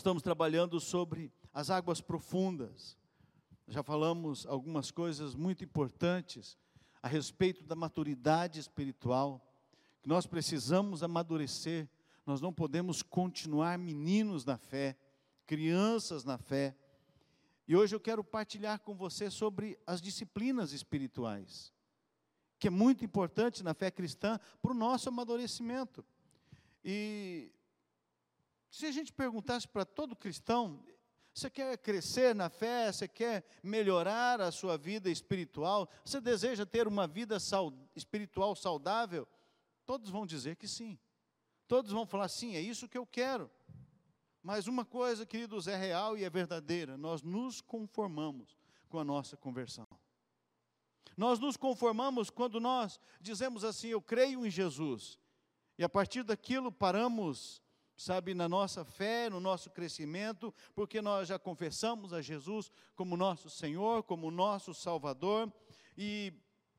[0.00, 2.96] Nós estamos trabalhando sobre as águas profundas.
[3.68, 6.56] Já falamos algumas coisas muito importantes
[7.02, 9.46] a respeito da maturidade espiritual,
[10.00, 11.86] que nós precisamos amadurecer,
[12.24, 14.96] nós não podemos continuar meninos na fé,
[15.46, 16.74] crianças na fé.
[17.68, 21.74] E hoje eu quero partilhar com você sobre as disciplinas espirituais,
[22.58, 26.02] que é muito importante na fé cristã para o nosso amadurecimento.
[26.82, 27.52] E
[28.70, 30.82] se a gente perguntasse para todo cristão,
[31.34, 32.92] você quer crescer na fé?
[32.92, 35.88] Você quer melhorar a sua vida espiritual?
[36.04, 37.36] Você deseja ter uma vida
[37.94, 39.26] espiritual saudável?
[39.84, 40.98] Todos vão dizer que sim.
[41.66, 43.50] Todos vão falar sim, é isso que eu quero.
[44.42, 48.56] Mas uma coisa, queridos, é real e é verdadeira: nós nos conformamos
[48.88, 49.86] com a nossa conversão.
[51.16, 55.18] Nós nos conformamos quando nós dizemos assim: Eu creio em Jesus,
[55.78, 57.62] e a partir daquilo paramos
[58.00, 63.50] sabe, na nossa fé, no nosso crescimento, porque nós já confessamos a Jesus como nosso
[63.50, 65.52] Senhor, como nosso Salvador,
[65.98, 66.32] e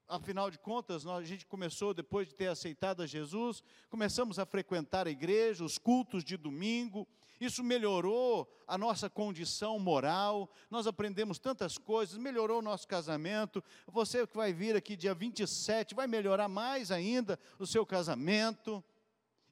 [0.07, 4.47] afinal de contas, nós, a gente começou, depois de ter aceitado a Jesus, começamos a
[4.47, 7.07] frequentar a igreja, os cultos de domingo,
[7.39, 13.63] isso melhorou a nossa condição moral, nós aprendemos tantas coisas, melhorou o nosso casamento.
[13.87, 18.83] Você que vai vir aqui dia 27, vai melhorar mais ainda o seu casamento.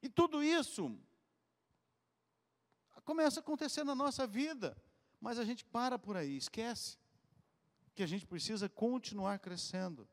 [0.02, 0.98] E tudo isso
[3.10, 4.80] começa a acontecer na nossa vida,
[5.20, 6.96] mas a gente para por aí, esquece
[7.92, 10.08] que a gente precisa continuar crescendo.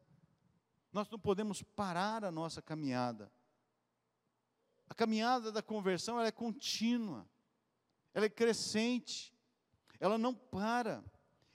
[0.92, 3.31] Nós não podemos parar a nossa caminhada.
[4.89, 7.30] A caminhada da conversão ela é contínua,
[8.16, 9.32] ela é crescente,
[10.00, 11.04] ela não para.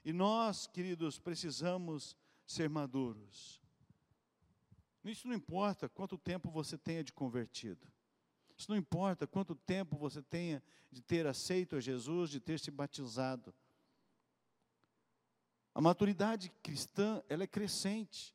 [0.04, 3.60] E nós, queridos, precisamos ser maduros.
[5.02, 7.84] Isso não importa quanto tempo você tenha de convertido.
[8.62, 12.70] Isso não importa quanto tempo você tenha de ter aceito a Jesus, de ter se
[12.70, 13.52] batizado.
[15.74, 18.32] A maturidade cristã, ela é crescente.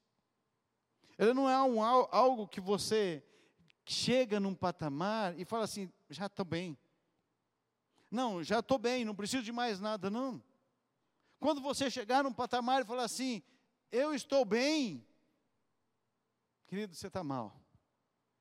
[1.17, 3.23] Ela não é um, algo que você
[3.85, 6.77] chega num patamar e fala assim, já estou bem.
[8.11, 10.43] Não, já estou bem, não preciso de mais nada, não.
[11.39, 13.41] Quando você chegar num patamar e falar assim,
[13.89, 15.07] eu estou bem,
[16.67, 17.57] querido, você está mal.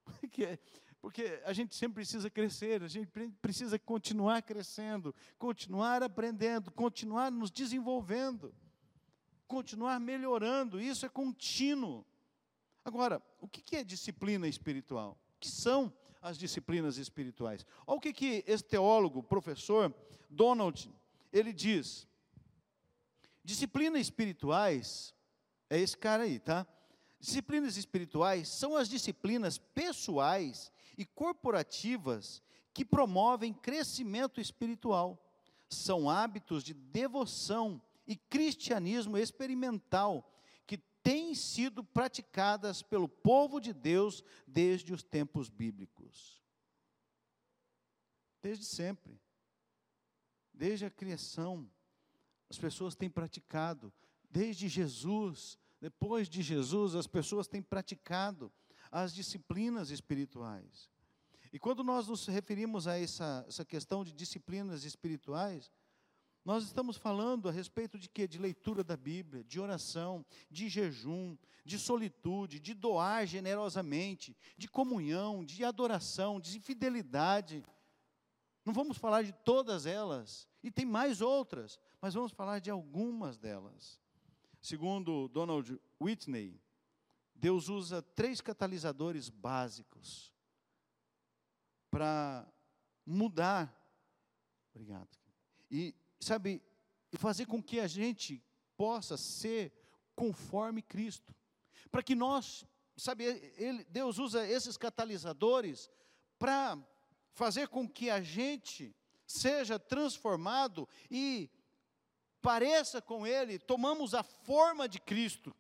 [1.07, 3.09] Porque a gente sempre precisa crescer, a gente
[3.41, 8.53] precisa continuar crescendo, continuar aprendendo, continuar nos desenvolvendo,
[9.47, 12.05] continuar melhorando, isso é contínuo.
[12.85, 15.17] Agora, o que é disciplina espiritual?
[15.37, 17.65] O que são as disciplinas espirituais?
[17.87, 19.95] Olha o que, que esse teólogo, professor
[20.29, 20.93] Donald,
[21.33, 22.09] ele diz.
[23.45, 25.15] Disciplinas espirituais,
[25.71, 26.67] é esse cara aí, tá?
[27.21, 32.43] Disciplinas espirituais são as disciplinas pessoais e corporativas
[32.73, 35.23] que promovem crescimento espiritual.
[35.69, 40.33] São hábitos de devoção e cristianismo experimental
[40.67, 46.43] que têm sido praticadas pelo povo de Deus desde os tempos bíblicos.
[48.43, 49.21] Desde sempre.
[50.53, 51.69] Desde a criação,
[52.49, 53.93] as pessoas têm praticado,
[54.31, 58.53] desde Jesus, depois de Jesus, as pessoas têm praticado
[58.97, 60.89] as disciplinas espirituais.
[61.53, 65.71] E quando nós nos referimos a essa, essa questão de disciplinas espirituais,
[66.43, 68.27] nós estamos falando a respeito de quê?
[68.27, 75.45] De leitura da Bíblia, de oração, de jejum, de solitude, de doar generosamente, de comunhão,
[75.45, 77.63] de adoração, de fidelidade.
[78.65, 83.37] Não vamos falar de todas elas, e tem mais outras, mas vamos falar de algumas
[83.37, 84.01] delas.
[84.63, 86.59] Segundo Donald Whitney,
[87.39, 90.33] Deus usa três catalisadores básicos
[91.91, 92.47] para
[93.05, 93.75] mudar.
[94.75, 95.09] Obrigado.
[95.71, 96.63] E, sabe,
[97.15, 98.43] fazer com que a gente
[98.77, 99.73] possa ser
[100.15, 101.35] conforme Cristo.
[101.91, 102.67] Para que nós,
[102.97, 103.25] sabe,
[103.57, 105.91] ele, Deus usa esses catalisadores
[106.39, 106.79] para
[107.33, 108.95] fazer com que a gente
[109.27, 111.51] seja transformado e
[112.41, 115.55] pareça com Ele, tomamos a forma de Cristo.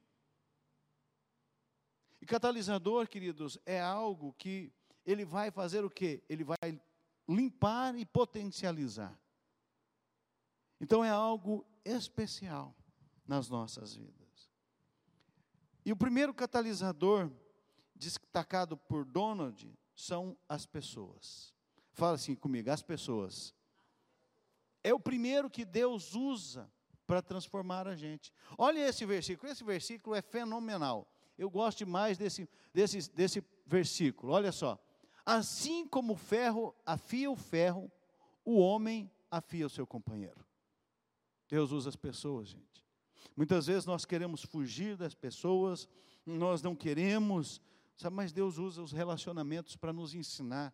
[2.26, 4.72] E catalisador, queridos, é algo que
[5.04, 6.24] ele vai fazer o quê?
[6.28, 6.82] Ele vai
[7.28, 9.16] limpar e potencializar.
[10.80, 12.74] Então é algo especial
[13.28, 14.50] nas nossas vidas.
[15.84, 17.30] E o primeiro catalisador
[17.94, 21.54] destacado por Donald são as pessoas.
[21.92, 23.54] Fala assim comigo, as pessoas.
[24.82, 26.68] É o primeiro que Deus usa
[27.06, 28.32] para transformar a gente.
[28.58, 31.08] Olha esse versículo, esse versículo é fenomenal.
[31.38, 34.32] Eu gosto demais desse, desse, desse versículo.
[34.32, 34.78] Olha só.
[35.24, 37.90] Assim como o ferro afia o ferro,
[38.44, 40.44] o homem afia o seu companheiro.
[41.48, 42.84] Deus usa as pessoas, gente.
[43.36, 45.88] Muitas vezes nós queremos fugir das pessoas,
[46.24, 47.60] nós não queremos,
[47.96, 50.72] sabe, mas Deus usa os relacionamentos para nos ensinar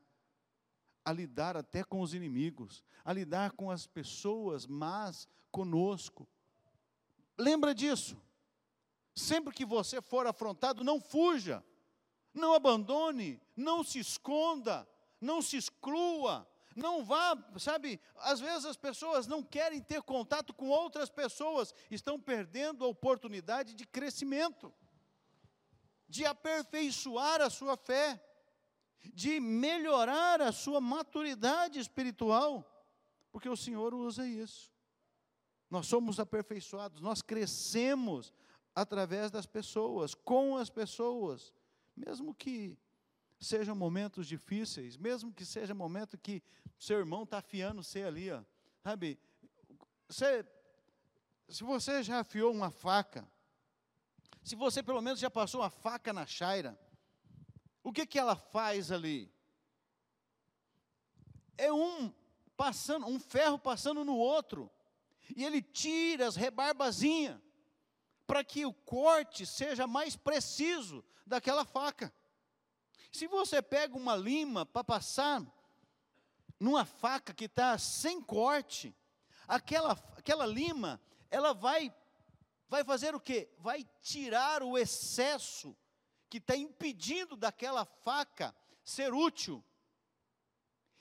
[1.04, 6.28] a lidar até com os inimigos, a lidar com as pessoas mas conosco.
[7.36, 8.16] Lembra disso.
[9.14, 11.64] Sempre que você for afrontado, não fuja,
[12.32, 14.88] não abandone, não se esconda,
[15.20, 20.68] não se exclua, não vá, sabe, às vezes as pessoas não querem ter contato com
[20.68, 24.72] outras pessoas, estão perdendo a oportunidade de crescimento,
[26.08, 28.20] de aperfeiçoar a sua fé
[29.12, 32.68] de melhorar a sua maturidade espiritual,
[33.30, 34.70] porque o Senhor usa isso.
[35.68, 38.32] Nós somos aperfeiçoados, nós crescemos
[38.74, 41.52] através das pessoas, com as pessoas,
[41.96, 42.76] mesmo que
[43.38, 46.42] sejam momentos difíceis, mesmo que seja momento que
[46.78, 48.42] seu irmão está afiando você ali, ó,
[48.82, 49.18] sabe?
[50.08, 50.46] Você,
[51.48, 53.28] se você já afiou uma faca,
[54.42, 56.78] se você pelo menos já passou uma faca na chaira,
[57.82, 59.30] o que que ela faz ali?
[61.58, 62.12] É um
[62.56, 64.70] passando, um ferro passando no outro,
[65.36, 67.40] e ele tira as rebarbazinhas
[68.32, 72.10] para que o corte seja mais preciso daquela faca.
[73.12, 75.46] Se você pega uma lima para passar
[76.58, 78.96] numa faca que está sem corte,
[79.46, 80.98] aquela, aquela lima,
[81.30, 81.94] ela vai,
[82.70, 83.50] vai fazer o quê?
[83.58, 85.76] Vai tirar o excesso
[86.30, 89.62] que está impedindo daquela faca ser útil.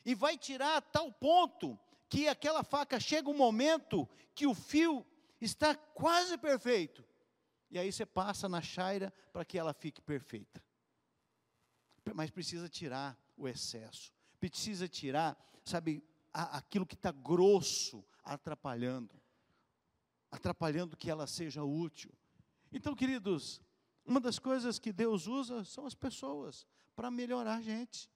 [0.04, 1.80] E vai tirar a tal ponto
[2.10, 4.06] que aquela faca chega um momento
[4.36, 5.08] que o fio
[5.40, 7.10] está quase perfeito.
[7.72, 10.62] E aí você passa na chaira para que ela fique perfeita.
[12.14, 14.12] Mas precisa tirar o excesso.
[14.40, 16.04] Precisa tirar, sabe,
[16.34, 19.16] aquilo que está grosso, atrapalhando.
[20.30, 22.12] Atrapalhando que ela seja útil.
[22.74, 23.62] Então, queridos,
[24.06, 28.11] uma das coisas que Deus usa são as pessoas para melhorar a gente.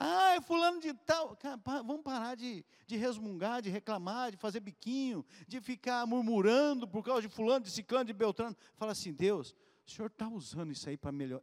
[0.00, 1.34] Ah, é fulano de tal.
[1.34, 7.02] Cara, vamos parar de, de resmungar, de reclamar, de fazer biquinho, de ficar murmurando por
[7.04, 8.56] causa de fulano, de ciclano, de beltrano.
[8.76, 11.42] Fala assim, Deus, o Senhor está usando isso aí para melhorar.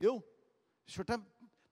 [0.00, 0.18] Eu?
[0.86, 1.20] O Senhor está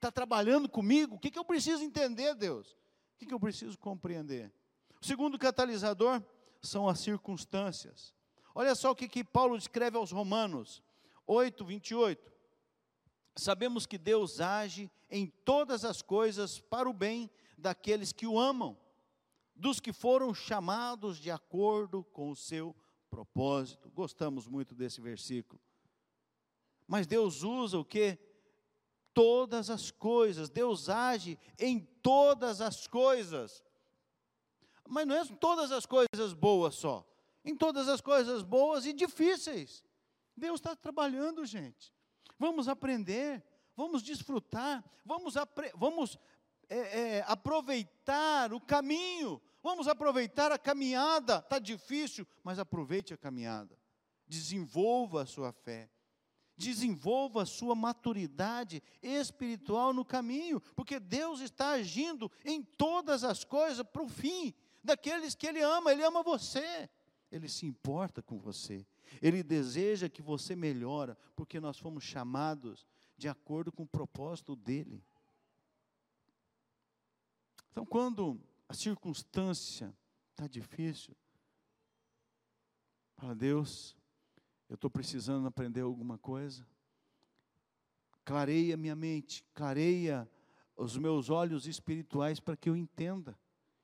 [0.00, 1.14] tá trabalhando comigo?
[1.14, 2.72] O que, que eu preciso entender, Deus?
[2.72, 4.52] O que, que eu preciso compreender?
[5.00, 6.20] O segundo catalisador
[6.60, 8.12] são as circunstâncias.
[8.56, 10.82] Olha só o que, que Paulo escreve aos Romanos
[11.28, 12.32] 8, 28.
[13.40, 18.78] Sabemos que Deus age em todas as coisas para o bem daqueles que o amam,
[19.54, 22.74] dos que foram chamados de acordo com o seu
[23.08, 23.90] propósito.
[23.90, 25.60] Gostamos muito desse versículo.
[26.86, 28.18] Mas Deus usa o que?
[29.12, 33.62] Todas as coisas, Deus age em todas as coisas.
[34.88, 37.06] Mas não é todas as coisas boas só
[37.44, 39.82] em todas as coisas boas e difíceis.
[40.36, 41.92] Deus está trabalhando, gente.
[42.40, 43.44] Vamos aprender,
[43.76, 45.34] vamos desfrutar, vamos,
[45.76, 46.18] vamos
[46.70, 46.78] é,
[47.18, 51.36] é, aproveitar o caminho, vamos aproveitar a caminhada.
[51.36, 53.78] Está difícil, mas aproveite a caminhada.
[54.26, 55.90] Desenvolva a sua fé.
[56.56, 63.84] Desenvolva a sua maturidade espiritual no caminho, porque Deus está agindo em todas as coisas
[63.86, 66.88] para o fim daqueles que Ele ama, Ele ama você.
[67.30, 68.86] Ele se importa com você.
[69.20, 72.86] Ele deseja que você melhore, porque nós fomos chamados
[73.16, 75.04] de acordo com o propósito dele.
[77.70, 79.94] Então, quando a circunstância
[80.30, 81.16] está difícil,
[83.16, 83.96] fala, Deus,
[84.68, 86.66] eu estou precisando aprender alguma coisa.
[88.24, 90.28] Clareia minha mente, clareia
[90.76, 93.38] os meus olhos espirituais para que eu entenda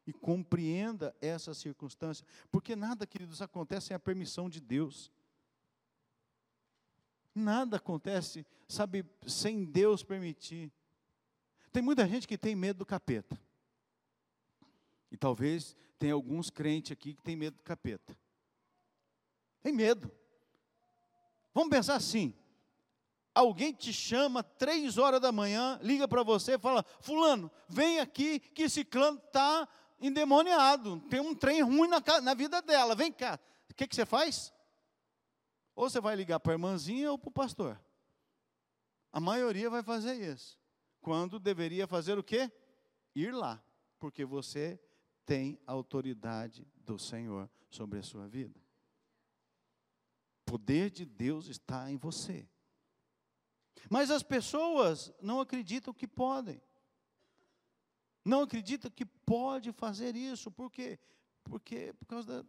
[0.07, 5.11] e compreenda essa circunstância, porque nada, queridos, acontece sem a permissão de Deus.
[7.39, 10.73] Nada acontece, sabe, sem Deus permitir.
[11.71, 13.39] Tem muita gente que tem medo do capeta.
[15.13, 18.17] E talvez tenha alguns crentes aqui que tem medo do capeta.
[19.63, 20.11] Tem medo.
[21.53, 22.33] Vamos pensar assim:
[23.35, 28.41] alguém te chama três horas da manhã, liga para você e fala: Fulano, vem aqui
[28.41, 29.69] que esse clã está
[30.01, 33.39] endemoniado, tem um trem ruim na, na vida dela, vem cá.
[33.69, 34.56] O que, que você faz?
[35.77, 37.81] Ou você vai ligar para a irmãzinha ou para o pastor.
[39.13, 40.59] A maioria vai fazer isso.
[41.03, 42.51] Quando deveria fazer o quê?
[43.15, 43.63] Ir lá,
[43.99, 44.81] porque você
[45.27, 48.59] tem autoridade do Senhor sobre a sua vida.
[50.41, 52.49] O poder de Deus está em você.
[53.91, 56.61] Mas as pessoas não acreditam que podem.
[58.25, 60.51] Não acredita que pode fazer isso.
[60.51, 60.99] Por quê?
[61.45, 62.49] Porque por causa da.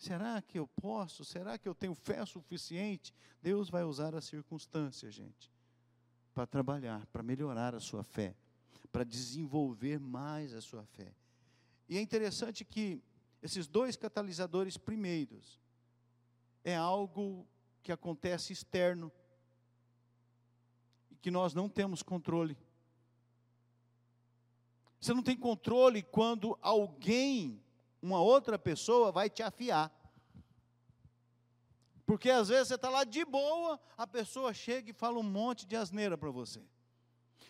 [0.00, 1.26] Será que eu posso?
[1.26, 3.12] Será que eu tenho fé suficiente?
[3.42, 5.52] Deus vai usar as circunstâncias, gente,
[6.32, 8.34] para trabalhar, para melhorar a sua fé,
[8.90, 11.14] para desenvolver mais a sua fé.
[11.86, 13.02] E é interessante que
[13.42, 15.60] esses dois catalisadores primeiros
[16.64, 17.46] é algo
[17.82, 19.12] que acontece externo
[21.10, 22.56] e que nós não temos controle.
[24.98, 27.62] Você não tem controle quando alguém,
[28.02, 29.92] uma outra pessoa, vai te afiar.
[32.06, 35.66] Porque às vezes você está lá de boa, a pessoa chega e fala um monte
[35.66, 36.60] de asneira para você.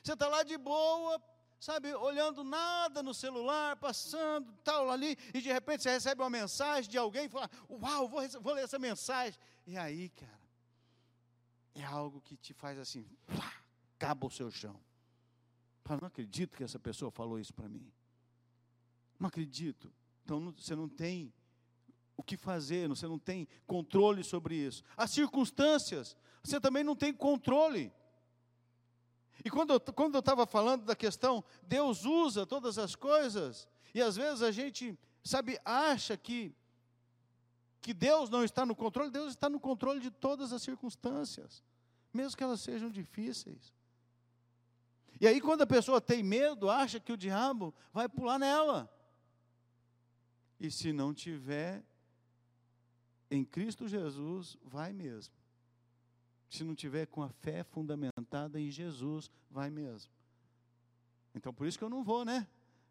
[0.02, 1.22] Você está lá de boa,
[1.58, 6.90] sabe, olhando nada no celular, passando, tal, ali, e de repente você recebe uma mensagem
[6.90, 9.38] de alguém e fala: Uau, vou, vou ler essa mensagem.
[9.66, 10.40] E aí, cara,
[11.74, 13.62] é algo que te faz assim, pá,
[13.96, 14.78] acaba o seu chão.
[15.84, 17.90] Fala, não acredito que essa pessoa falou isso para mim.
[19.18, 19.92] Não acredito.
[20.24, 21.32] Então você não tem
[22.16, 24.82] o que fazer, você não tem controle sobre isso.
[24.96, 27.92] As circunstâncias, você também não tem controle.
[29.44, 34.02] E quando eu quando eu estava falando da questão, Deus usa todas as coisas, e
[34.02, 36.54] às vezes a gente, sabe, acha que
[37.80, 41.64] que Deus não está no controle, Deus está no controle de todas as circunstâncias,
[42.12, 43.72] mesmo que elas sejam difíceis.
[45.20, 48.90] E aí, quando a pessoa tem medo, acha que o diabo vai pular nela.
[50.60, 51.82] E se não tiver
[53.30, 55.32] em Cristo Jesus, vai mesmo.
[56.50, 60.12] Se não tiver com a fé fundamentada em Jesus, vai mesmo.
[61.34, 62.46] Então, por isso que eu não vou, né?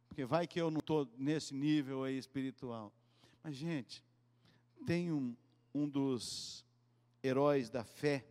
[0.07, 2.91] Porque vai que eu não estou nesse nível aí espiritual.
[3.43, 4.03] Mas, gente,
[4.85, 5.35] tem um,
[5.73, 6.65] um dos
[7.21, 8.25] heróis da fé,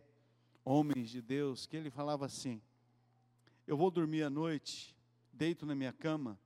[0.65, 2.61] homens de Deus, que ele falava assim:
[3.65, 4.95] eu vou dormir à noite,
[5.31, 6.39] deito na minha cama,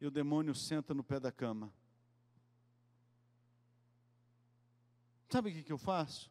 [0.00, 1.72] e o demônio senta no pé da cama.
[5.32, 6.30] Sabe o que, eu faço?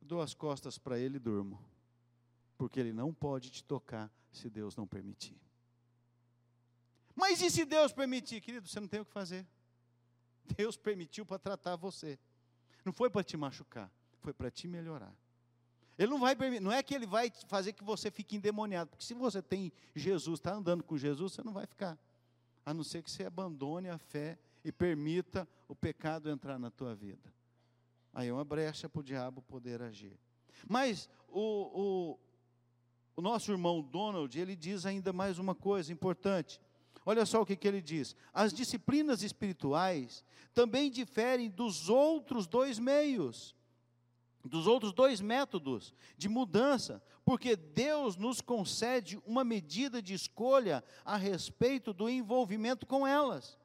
[0.00, 1.60] dou as costas para ele e durmo.
[2.56, 5.36] Porque ele não pode te tocar se Deus não permitir.
[7.16, 8.68] Mas e se Deus permitir, querido?
[8.68, 9.44] Você não tem o que fazer.
[10.56, 12.16] Deus permitiu para tratar você.
[12.84, 13.90] Não foi para te machucar,
[14.20, 15.12] foi para te melhorar.
[15.98, 19.14] Ele não vai não é que ele vai fazer que você fique endemoniado, porque se
[19.14, 21.98] você tem Jesus, está andando com Jesus, você não vai ficar.
[22.64, 26.94] A não ser que você abandone a fé e permita o pecado entrar na tua
[26.94, 27.34] vida.
[28.14, 30.16] Aí é uma brecha para o diabo poder agir.
[30.68, 32.18] Mas o, o,
[33.16, 36.60] o, nosso irmão Donald, ele diz ainda mais uma coisa importante.
[37.04, 38.14] Olha só o que, que ele diz.
[38.32, 43.54] As disciplinas espirituais também diferem dos outros dois meios
[44.44, 51.16] dos outros dois métodos de mudança, porque Deus nos concede uma medida de escolha a
[51.16, 53.58] respeito do envolvimento com elas.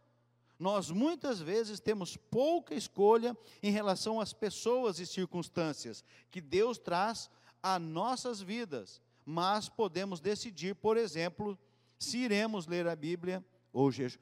[0.59, 7.29] Nós muitas vezes temos pouca escolha em relação às pessoas e circunstâncias que Deus traz
[7.63, 11.57] a nossas vidas, mas podemos decidir, por exemplo,
[11.97, 14.19] se iremos ler a Bíblia ou jejum.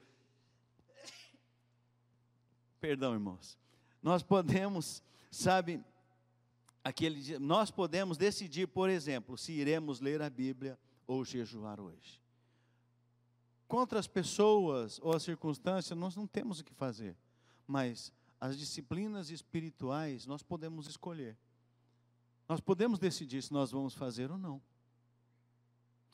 [2.80, 3.58] Perdão, irmãos.
[4.00, 5.02] Nós podemos,
[5.32, 5.82] sabe,
[6.84, 12.22] aquele nós podemos decidir, por exemplo, se iremos ler a Bíblia ou jejuar hoje.
[13.68, 17.14] Contra as pessoas ou as circunstâncias, nós não temos o que fazer,
[17.66, 18.10] mas
[18.40, 21.36] as disciplinas espirituais nós podemos escolher.
[22.48, 24.60] Nós podemos decidir se nós vamos fazer ou não.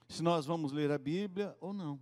[0.08, 2.00] Se nós vamos ler a Bíblia ou não.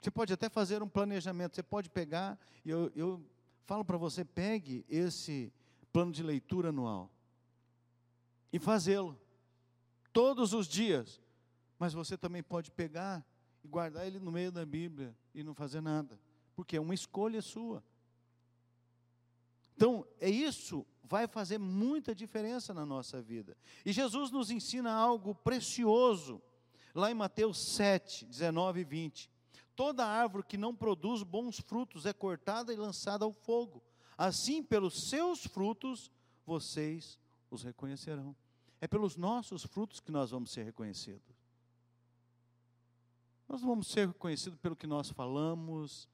[0.00, 3.24] Você pode até fazer um planejamento, você pode pegar, eu, eu
[3.64, 5.52] falo para você, pegue esse
[5.92, 7.10] plano de leitura anual
[8.52, 9.18] e fazê-lo
[10.12, 11.20] todos os dias.
[11.78, 13.26] Mas você também pode pegar
[13.64, 16.20] e guardar ele no meio da Bíblia e não fazer nada,
[16.54, 17.82] porque é uma escolha sua.
[19.74, 23.56] Então, é isso vai fazer muita diferença na nossa vida.
[23.84, 26.42] E Jesus nos ensina algo precioso,
[26.94, 29.30] lá em Mateus 7, 19 e 20.
[29.76, 33.82] Toda árvore que não produz bons frutos é cortada e lançada ao fogo.
[34.16, 36.10] Assim, pelos seus frutos,
[36.46, 37.18] vocês
[37.50, 38.34] os reconhecerão.
[38.80, 41.33] É pelos nossos frutos que nós vamos ser reconhecidos.
[43.54, 46.08] Nós não vamos ser reconhecidos pelo que nós falamos,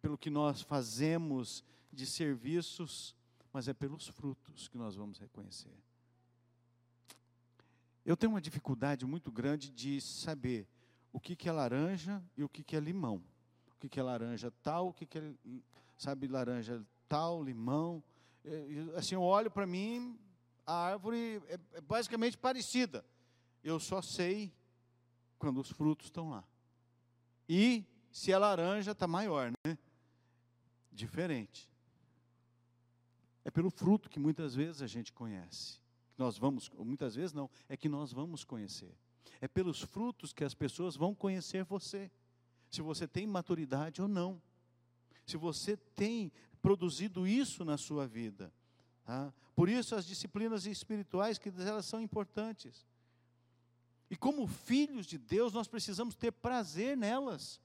[0.00, 3.12] pelo que nós fazemos de serviços,
[3.52, 5.76] mas é pelos frutos que nós vamos reconhecer.
[8.06, 10.68] Eu tenho uma dificuldade muito grande de saber
[11.12, 13.16] o que, que é laranja e o que, que é limão.
[13.74, 15.34] O que, que é laranja tal, o que, que é,
[15.98, 18.00] sabe, laranja tal, limão.
[18.44, 20.16] É, assim, eu olho para mim,
[20.64, 23.04] a árvore é, é basicamente parecida.
[23.60, 24.54] Eu só sei
[25.36, 26.44] quando os frutos estão lá.
[27.52, 29.76] E se é laranja, está maior, né?
[30.92, 31.68] Diferente.
[33.44, 35.80] É pelo fruto que muitas vezes a gente conhece.
[36.16, 38.96] Nós vamos, muitas vezes não, é que nós vamos conhecer.
[39.40, 42.08] É pelos frutos que as pessoas vão conhecer você.
[42.70, 44.40] Se você tem maturidade ou não.
[45.26, 46.30] Se você tem
[46.62, 48.54] produzido isso na sua vida.
[49.04, 49.34] Tá?
[49.56, 52.86] Por isso as disciplinas espirituais, que elas são importantes.
[54.10, 57.60] E como filhos de Deus, nós precisamos ter prazer nelas.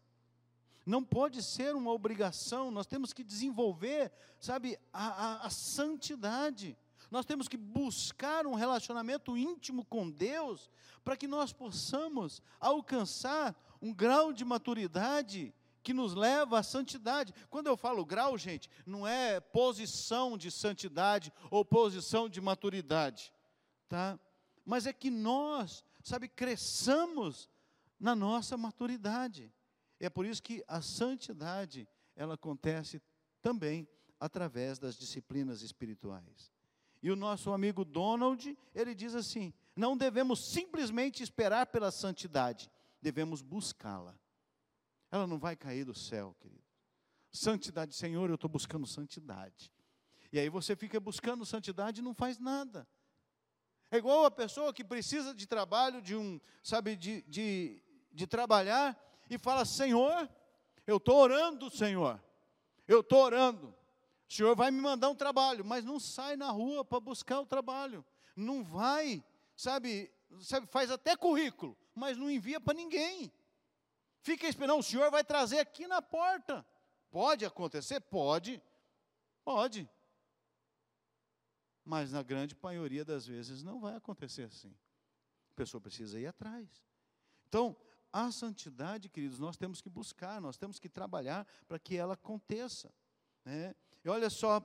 [0.86, 6.78] Não pode ser uma obrigação, nós temos que desenvolver, sabe, a, a, a santidade.
[7.10, 10.70] Nós temos que buscar um relacionamento íntimo com Deus,
[11.04, 17.34] para que nós possamos alcançar um grau de maturidade que nos leva à santidade.
[17.50, 23.32] Quando eu falo grau, gente, não é posição de santidade ou posição de maturidade,
[23.88, 24.20] tá?
[24.66, 27.50] Mas é que nós, sabe, cresçamos
[28.00, 29.52] na nossa maturidade.
[30.00, 33.02] É por isso que a santidade, ela acontece
[33.42, 33.88] também
[34.20, 36.54] através das disciplinas espirituais.
[37.02, 42.70] E o nosso amigo Donald, ele diz assim: não devemos simplesmente esperar pela santidade,
[43.02, 44.18] devemos buscá-la.
[45.12, 46.64] Ela não vai cair do céu, querido.
[47.32, 49.72] Santidade, Senhor, eu estou buscando santidade.
[50.32, 52.88] E aí você fica buscando santidade e não faz nada.
[53.96, 58.94] É igual a pessoa que precisa de trabalho, de um, sabe, de, de, de trabalhar,
[59.30, 60.30] e fala: Senhor,
[60.86, 62.22] eu estou orando, Senhor,
[62.90, 63.74] eu estou orando.
[64.30, 67.46] O Senhor vai me mandar um trabalho, mas não sai na rua para buscar o
[67.46, 68.04] trabalho.
[68.36, 69.24] Não vai,
[69.56, 70.12] sabe,
[70.42, 73.32] sabe, faz até currículo, mas não envia para ninguém.
[74.20, 76.66] Fica esperando, o Senhor vai trazer aqui na porta.
[77.10, 78.02] Pode acontecer?
[78.02, 78.62] Pode.
[79.46, 79.90] Pode.
[81.86, 84.76] Mas na grande maioria das vezes não vai acontecer assim.
[85.52, 86.68] A pessoa precisa ir atrás.
[87.48, 87.78] Então,
[88.12, 92.92] a santidade, queridos, nós temos que buscar, nós temos que trabalhar para que ela aconteça.
[93.44, 93.76] Né?
[94.04, 94.62] E olha só,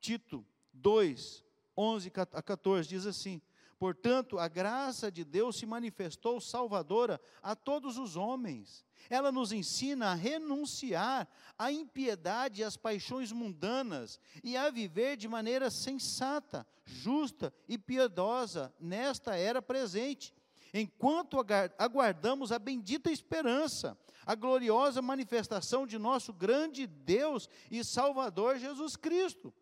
[0.00, 1.44] Tito 2,
[1.76, 3.42] 11 a 14, diz assim:
[3.78, 8.84] Portanto, a graça de Deus se manifestou salvadora a todos os homens.
[9.10, 15.28] Ela nos ensina a renunciar à impiedade e às paixões mundanas e a viver de
[15.28, 20.34] maneira sensata, justa e piedosa nesta era presente
[20.74, 21.38] enquanto
[21.78, 29.54] aguardamos a bendita esperança, a gloriosa manifestação de nosso grande Deus e Salvador Jesus Cristo.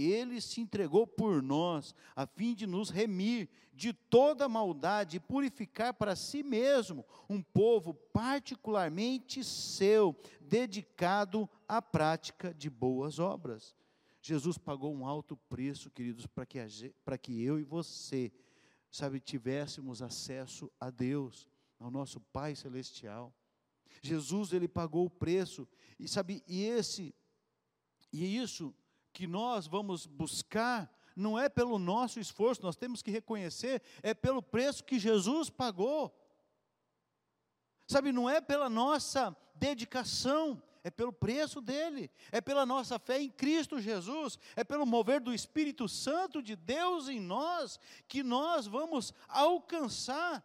[0.00, 5.94] Ele se entregou por nós, a fim de nos remir de toda maldade e purificar
[5.94, 13.76] para si mesmo um povo particularmente seu, dedicado à prática de boas obras.
[14.20, 16.58] Jesus pagou um alto preço, queridos, para que,
[17.04, 18.32] para que eu e você
[18.90, 23.32] sabe, tivéssemos acesso a Deus, ao nosso Pai celestial.
[24.02, 27.14] Jesus ele pagou o preço e sabe, e esse
[28.12, 28.74] e isso
[29.18, 34.40] que nós vamos buscar não é pelo nosso esforço, nós temos que reconhecer, é pelo
[34.40, 36.16] preço que Jesus pagou.
[37.88, 43.28] Sabe, não é pela nossa dedicação, é pelo preço dele, é pela nossa fé em
[43.28, 49.12] Cristo Jesus, é pelo mover do Espírito Santo de Deus em nós que nós vamos
[49.26, 50.44] alcançar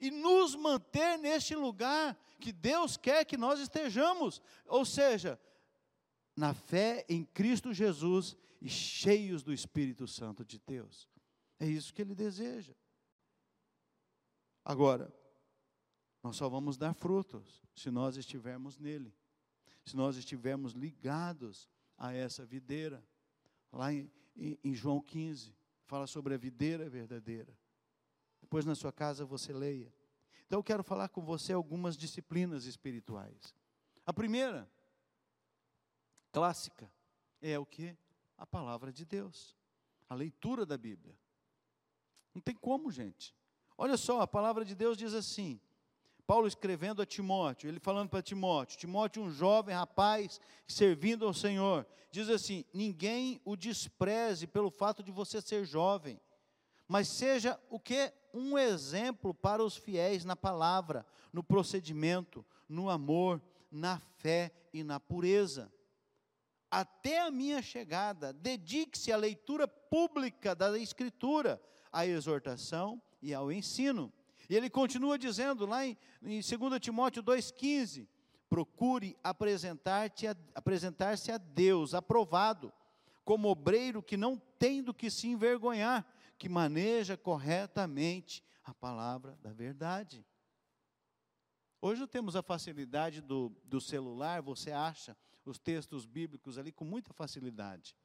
[0.00, 5.38] e nos manter neste lugar que Deus quer que nós estejamos, ou seja,
[6.38, 11.08] na fé em Cristo Jesus e cheios do Espírito Santo de Deus.
[11.58, 12.74] É isso que ele deseja.
[14.64, 15.12] Agora,
[16.22, 19.12] nós só vamos dar frutos se nós estivermos nele
[19.88, 23.02] se nós estivermos ligados a essa videira.
[23.72, 25.54] Lá em, em, em João 15,
[25.86, 27.56] fala sobre a videira verdadeira.
[28.40, 29.92] Depois na sua casa você leia.
[30.46, 33.54] Então eu quero falar com você algumas disciplinas espirituais.
[34.06, 34.70] A primeira,
[36.32, 36.90] clássica,
[37.40, 37.96] é o que?
[38.36, 39.56] A palavra de Deus.
[40.08, 41.16] A leitura da Bíblia.
[42.34, 43.34] Não tem como, gente.
[43.76, 45.60] Olha só, a palavra de Deus diz assim:
[46.26, 51.86] Paulo escrevendo a Timóteo, ele falando para Timóteo, Timóteo, um jovem rapaz servindo ao Senhor,
[52.10, 56.20] diz assim: ninguém o despreze pelo fato de você ser jovem,
[56.86, 58.12] mas seja o que?
[58.32, 65.00] Um exemplo para os fiéis na palavra, no procedimento, no amor, na fé e na
[65.00, 65.72] pureza.
[66.70, 74.12] Até a minha chegada, dedique-se à leitura pública da Escritura, à exortação e ao ensino.
[74.48, 78.06] E ele continua dizendo lá em, em 2 Timóteo 2,15:
[78.48, 82.72] procure apresentar-te a, apresentar-se a Deus aprovado,
[83.24, 86.06] como obreiro que não tem do que se envergonhar,
[86.38, 90.24] que maneja corretamente a palavra da verdade.
[91.80, 95.16] Hoje temos a facilidade do, do celular, você acha
[95.50, 97.96] os textos bíblicos ali com muita facilidade.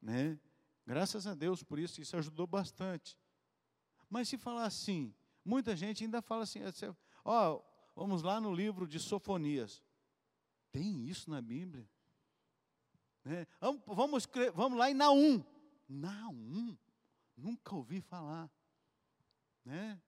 [0.00, 0.38] Né?
[0.86, 3.18] Graças a Deus por isso, isso ajudou bastante.
[4.08, 6.60] Mas se falar assim, muita gente ainda fala assim,
[7.24, 7.62] ó,
[7.94, 9.82] vamos lá no livro de Sofonias.
[10.70, 11.88] Tem isso na Bíblia?
[13.24, 13.46] Né?
[13.60, 15.44] Vamos, vamos, vamos lá em Naum.
[15.88, 16.76] Naum,
[17.36, 18.50] nunca ouvi falar.
[19.64, 20.00] Né?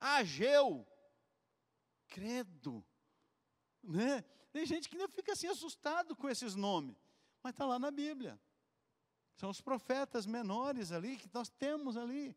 [0.00, 0.84] Ageu,
[2.08, 2.84] credo.
[3.82, 4.24] Né?
[4.56, 6.96] Tem gente que ainda fica assim assustado com esses nomes,
[7.42, 8.40] mas está lá na Bíblia.
[9.34, 12.34] São os profetas menores ali que nós temos ali.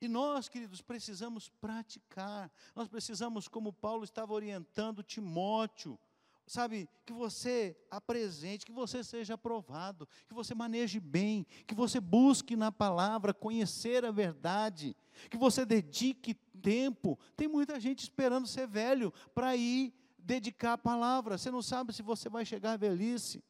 [0.00, 2.52] E nós, queridos, precisamos praticar.
[2.72, 5.98] Nós precisamos, como Paulo estava orientando Timóteo,
[6.46, 12.54] sabe, que você apresente, que você seja aprovado, que você maneje bem, que você busque
[12.54, 14.94] na palavra conhecer a verdade,
[15.28, 17.18] que você dedique tempo.
[17.36, 19.92] Tem muita gente esperando ser velho para ir
[20.28, 21.38] dedicar a palavra.
[21.38, 23.42] Você não sabe se você vai chegar à velhice.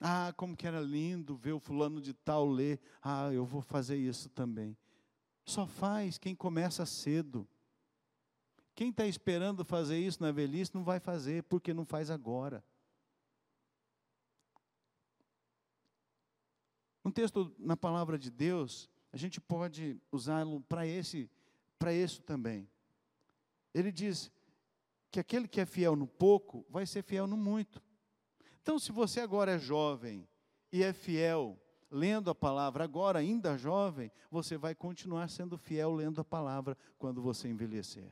[0.00, 2.80] Ah, como que era lindo ver o fulano de tal ler.
[3.02, 4.74] Ah, eu vou fazer isso também.
[5.44, 7.46] Só faz quem começa cedo.
[8.74, 12.64] Quem está esperando fazer isso na velhice não vai fazer, porque não faz agora.
[17.04, 21.30] Um texto na palavra de Deus, a gente pode usá-lo para esse,
[21.78, 22.68] para isso também.
[23.76, 24.32] Ele diz
[25.10, 27.82] que aquele que é fiel no pouco vai ser fiel no muito.
[28.62, 30.26] Então, se você agora é jovem
[30.72, 31.60] e é fiel
[31.90, 37.20] lendo a palavra, agora ainda jovem, você vai continuar sendo fiel lendo a palavra quando
[37.20, 38.10] você envelhecer.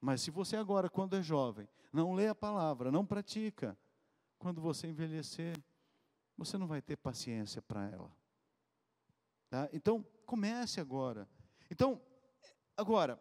[0.00, 3.76] Mas se você agora, quando é jovem, não lê a palavra, não pratica,
[4.38, 5.58] quando você envelhecer,
[6.38, 8.10] você não vai ter paciência para ela.
[9.48, 9.68] Tá?
[9.72, 11.28] Então, comece agora.
[11.68, 12.00] Então,
[12.76, 13.20] agora,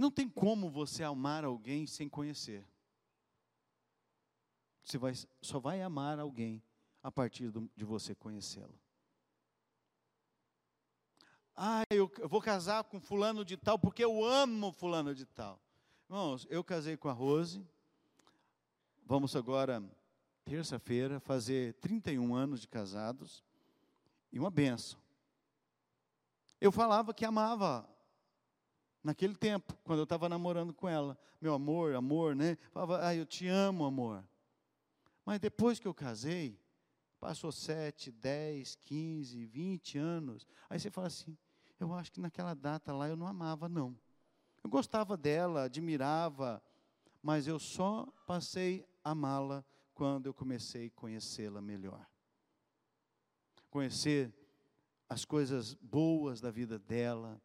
[0.00, 2.66] Não tem como você amar alguém sem conhecer.
[4.82, 6.62] Você vai, só vai amar alguém
[7.02, 8.80] a partir do, de você conhecê-lo.
[11.54, 15.60] Ah, eu, eu vou casar com fulano de tal porque eu amo fulano de tal.
[16.08, 17.62] Irmãos, eu casei com a Rose.
[19.04, 19.84] Vamos agora,
[20.46, 23.44] terça-feira, fazer 31 anos de casados.
[24.32, 24.98] E uma benção.
[26.58, 27.86] Eu falava que amava
[29.02, 31.18] naquele tempo, quando eu estava namorando com ela.
[31.40, 32.56] Meu amor, amor, né?
[32.70, 34.24] Falava, ah, eu te amo, amor.
[35.24, 36.58] Mas depois que eu casei,
[37.18, 40.46] passou sete, dez, quinze, vinte anos.
[40.68, 41.36] Aí você fala assim:
[41.78, 43.96] eu acho que naquela data lá eu não amava, não.
[44.62, 46.62] Eu gostava dela, admirava,
[47.22, 52.06] mas eu só passei a amá-la quando eu comecei a conhecê-la melhor.
[53.70, 54.32] Conhecer
[55.08, 57.40] as coisas boas da vida dela,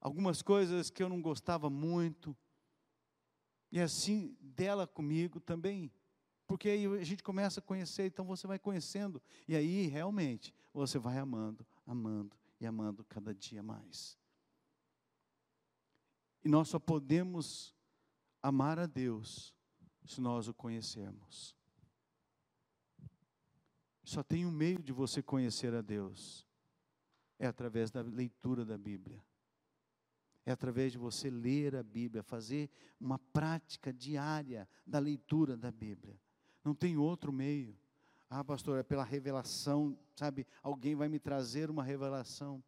[0.00, 2.36] algumas coisas que eu não gostava muito.
[3.70, 5.92] E assim dela comigo também.
[6.46, 9.22] Porque aí a gente começa a conhecer, então você vai conhecendo.
[9.46, 14.18] E aí realmente você vai amando, amando e amando cada dia mais.
[16.42, 17.74] E nós só podemos
[18.42, 19.54] amar a Deus
[20.06, 21.54] se nós o conhecermos.
[24.02, 26.46] Só tem um meio de você conhecer a Deus.
[27.38, 29.22] É através da leitura da Bíblia
[30.48, 36.18] é através de você ler a Bíblia, fazer uma prática diária da leitura da Bíblia.
[36.64, 37.78] Não tem outro meio.
[38.30, 40.46] Ah, pastor, é pela revelação, sabe?
[40.62, 42.64] Alguém vai me trazer uma revelação.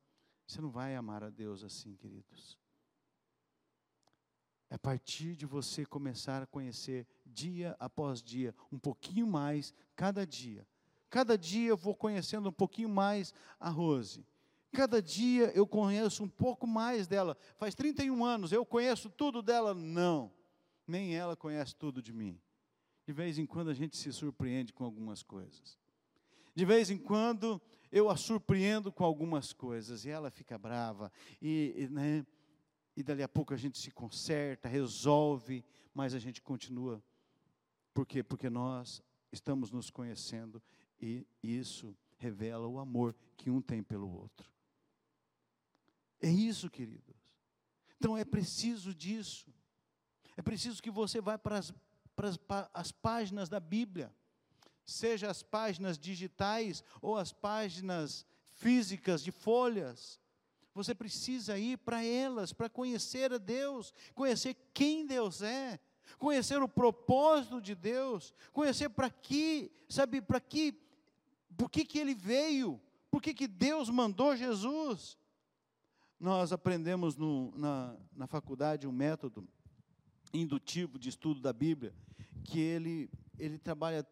[0.46, 2.58] Você não vai amar a Deus assim, queridos.
[4.68, 10.26] É a partir de você começar a conhecer dia após dia, um pouquinho mais, cada
[10.26, 10.68] dia.
[11.08, 14.22] Cada dia eu vou conhecendo um pouquinho mais a Rose.
[14.72, 17.36] Cada dia eu conheço um pouco mais dela.
[17.56, 19.74] Faz 31 anos, eu conheço tudo dela?
[19.74, 20.32] Não.
[20.86, 22.40] Nem ela conhece tudo de mim.
[23.06, 25.78] De vez em quando a gente se surpreende com algumas coisas.
[26.54, 31.12] De vez em quando eu a surpreendo com algumas coisas e ela fica brava.
[31.40, 32.26] E, e, né,
[32.96, 37.02] e dali a pouco a gente se conserta, resolve, mas a gente continua.
[37.92, 38.22] Por quê?
[38.22, 39.02] Porque nós
[39.32, 40.62] estamos nos conhecendo
[41.00, 44.49] e isso revela o amor que um tem pelo outro.
[46.20, 47.16] É isso, queridos.
[47.96, 49.52] Então é preciso disso.
[50.36, 51.72] É preciso que você vá para as,
[52.16, 54.14] para as, para as páginas da Bíblia,
[54.84, 60.20] seja as páginas digitais ou as páginas físicas de folhas.
[60.74, 65.78] Você precisa ir para elas para conhecer a Deus, conhecer quem Deus é,
[66.18, 70.74] conhecer o propósito de Deus, conhecer para que, sabe, para que,
[71.56, 72.80] por que, que Ele veio,
[73.10, 75.18] por que, que Deus mandou Jesus?
[76.20, 79.48] Nós aprendemos no, na, na faculdade um método
[80.34, 81.94] indutivo de estudo da Bíblia,
[82.44, 84.06] que ele, ele trabalha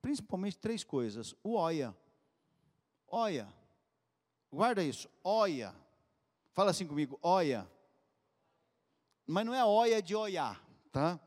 [0.00, 1.34] principalmente três coisas.
[1.44, 1.94] O OIA.
[3.06, 3.52] OIA.
[4.50, 5.10] Guarda isso.
[5.22, 5.74] OIA.
[6.52, 7.18] Fala assim comigo.
[7.20, 7.70] OIA.
[9.26, 11.20] Mas não é OIA de olhar, tá?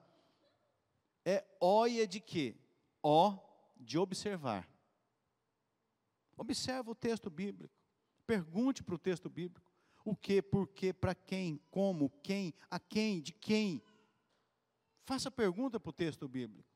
[1.23, 2.55] É OIA de quê?
[3.03, 3.37] O
[3.77, 4.67] de observar.
[6.35, 7.77] Observa o texto bíblico.
[8.25, 9.68] Pergunte para o texto bíblico.
[10.09, 13.79] O que, por quê, para quem, como, quem, a quem, de quem.
[15.05, 16.67] Faça pergunta para o texto bíblico.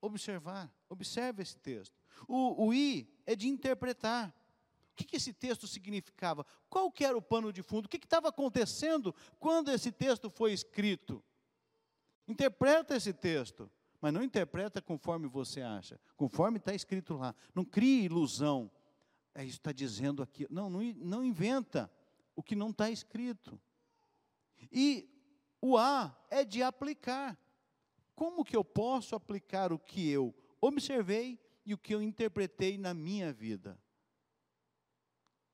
[0.00, 1.96] Observar, observe esse texto.
[2.26, 4.34] O, o I é de interpretar.
[4.92, 6.44] O que, que esse texto significava?
[6.68, 7.86] Qual que era o pano de fundo?
[7.86, 11.22] O que estava acontecendo quando esse texto foi escrito?
[12.26, 17.36] Interpreta esse texto, mas não interpreta conforme você acha, conforme está escrito lá.
[17.54, 18.68] Não crie ilusão.
[19.38, 20.48] É isso está dizendo aqui.
[20.50, 21.88] Não, não, não inventa
[22.34, 23.56] o que não está escrito.
[24.72, 25.08] E
[25.60, 27.38] o A é de aplicar.
[28.16, 32.92] Como que eu posso aplicar o que eu observei e o que eu interpretei na
[32.92, 33.80] minha vida?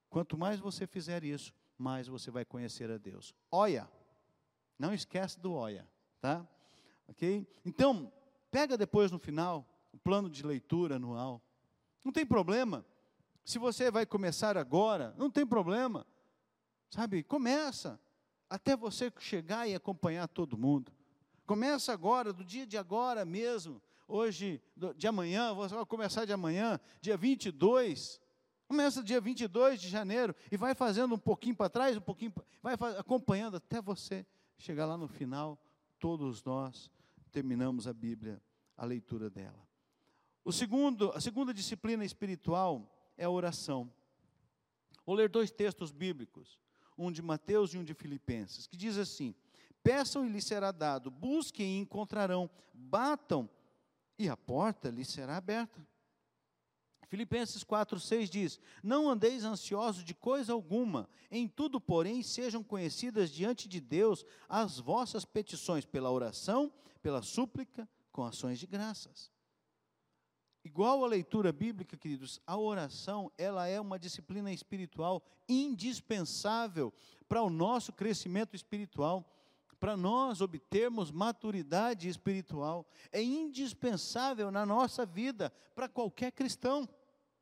[0.09, 3.35] Quanto mais você fizer isso, mais você vai conhecer a Deus.
[3.53, 3.87] Olha,
[4.79, 5.87] não esquece do olha,
[6.23, 6.49] tá?
[7.07, 7.47] Ok?
[7.67, 8.11] Então,
[8.51, 11.43] pega depois no final o plano de leitura anual.
[12.03, 12.83] Não tem problema.
[13.45, 16.07] Se você vai começar agora, não tem problema.
[16.91, 18.01] Sabe, começa
[18.49, 20.93] até você chegar e acompanhar todo mundo.
[21.45, 24.63] Começa agora, do dia de agora mesmo, hoje,
[24.97, 28.21] de amanhã, você vai começar de amanhã, dia 22.
[28.67, 32.75] Começa dia 22 de janeiro e vai fazendo um pouquinho para trás, um pouquinho, vai
[32.99, 34.25] acompanhando até você
[34.57, 35.59] chegar lá no final.
[35.99, 36.91] Todos nós
[37.31, 38.41] terminamos a Bíblia,
[38.75, 39.69] a leitura dela.
[40.43, 43.91] O segundo, a segunda disciplina espiritual é a oração.
[45.05, 46.59] Vou ler dois textos bíblicos
[46.97, 49.35] um de Mateus e um de Filipenses, que diz assim:
[49.83, 53.49] Peçam e lhes será dado, busquem e encontrarão, batam
[54.19, 55.87] e a porta lhes será aberta.
[57.09, 63.69] Filipenses 4,6 diz: Não andeis ansiosos de coisa alguma, em tudo, porém, sejam conhecidas diante
[63.69, 66.73] de Deus as vossas petições pela oração,
[67.03, 69.34] pela súplica, com ações de graças.
[70.65, 76.91] Igual a leitura bíblica, queridos, a oração, ela é uma disciplina espiritual indispensável
[77.29, 79.31] para o nosso crescimento espiritual,
[79.79, 82.87] para nós obtermos maturidade espiritual.
[83.13, 86.89] É indispensável na nossa vida, para qualquer cristão,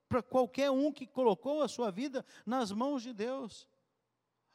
[0.09, 3.69] para qualquer um que colocou a sua vida nas mãos de Deus.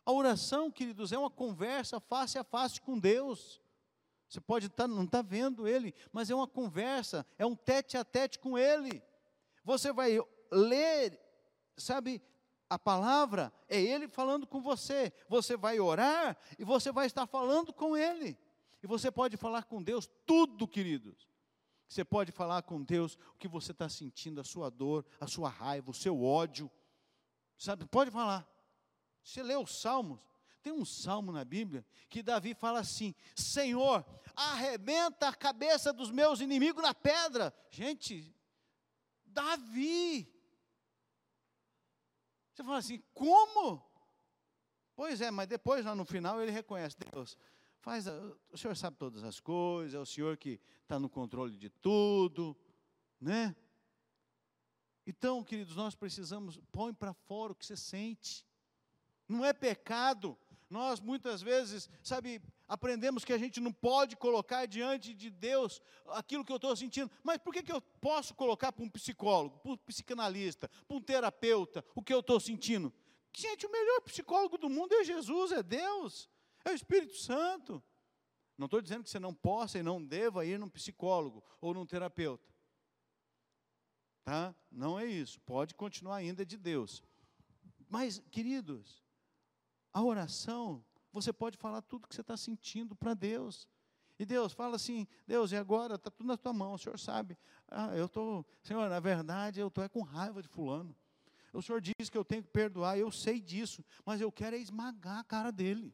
[0.06, 3.62] A oração, queridos, é uma conversa face a face com Deus.
[4.28, 7.98] Você pode tá, não estar tá vendo ele, mas é uma conversa, é um tete
[7.98, 9.02] a tete com ele.
[9.64, 10.20] Você vai
[10.52, 11.20] ler,
[11.78, 12.22] sabe,
[12.70, 15.14] a palavra é ele falando com você.
[15.30, 18.38] Você vai orar e você vai estar falando com ele.
[18.84, 21.28] E você pode falar com Deus tudo, queridos.
[21.88, 25.48] Você pode falar com Deus o que você está sentindo, a sua dor, a sua
[25.48, 26.70] raiva, o seu ódio.
[27.58, 28.46] Sabe, pode falar.
[29.24, 30.20] Você lê os salmos,
[30.68, 36.42] tem um salmo na Bíblia que Davi fala assim: Senhor, arrebenta a cabeça dos meus
[36.42, 37.54] inimigos na pedra.
[37.72, 38.36] Gente,
[39.26, 40.30] Davi.
[42.54, 43.82] Você fala assim: como?
[44.94, 47.38] Pois é, mas depois lá no final ele reconhece: Deus,
[47.80, 48.06] faz,
[48.52, 52.58] o Senhor sabe todas as coisas, é o Senhor que está no controle de tudo,
[53.22, 53.56] né?
[55.06, 58.46] Então, queridos, nós precisamos, põe para fora o que você sente.
[59.30, 60.38] Não é pecado
[60.70, 66.44] nós muitas vezes, sabe, aprendemos que a gente não pode colocar diante de Deus aquilo
[66.44, 67.10] que eu estou sentindo.
[67.24, 71.02] Mas por que, que eu posso colocar para um psicólogo, para um psicanalista, para um
[71.02, 72.94] terapeuta, o que eu estou sentindo?
[73.36, 76.30] Gente, o melhor psicólogo do mundo é Jesus, é Deus,
[76.66, 77.82] é o Espírito Santo.
[78.58, 81.86] Não estou dizendo que você não possa e não deva ir num psicólogo ou num
[81.86, 82.52] terapeuta.
[84.26, 84.54] Tá?
[84.70, 85.40] Não é isso.
[85.42, 87.04] Pode continuar ainda de Deus.
[87.88, 89.07] Mas, queridos,
[89.98, 93.68] a oração, você pode falar tudo que você está sentindo para Deus.
[94.20, 95.96] E Deus fala assim: Deus, e agora?
[95.96, 97.36] Está tudo na tua mão, o Senhor sabe.
[97.68, 100.96] Ah, eu estou, Senhor, na verdade, eu estou é com raiva de Fulano.
[101.52, 104.60] O Senhor diz que eu tenho que perdoar, eu sei disso, mas eu quero é
[104.60, 105.92] esmagar a cara dele.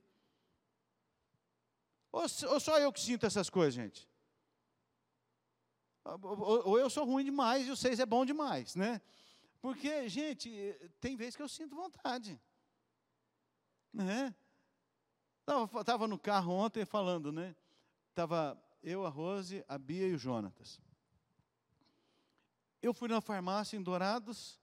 [2.11, 4.09] Ou, ou só eu que sinto essas coisas, gente?
[6.03, 9.01] Ou, ou eu sou ruim demais e seis é bom demais, né?
[9.61, 10.49] Porque, gente,
[10.99, 12.37] tem vezes que eu sinto vontade.
[13.93, 14.33] Né?
[15.79, 17.55] Estava no carro ontem falando, né?
[18.09, 20.79] Estava eu, a Rose, a Bia e o Jonatas.
[22.81, 24.59] Eu fui na farmácia em Dourados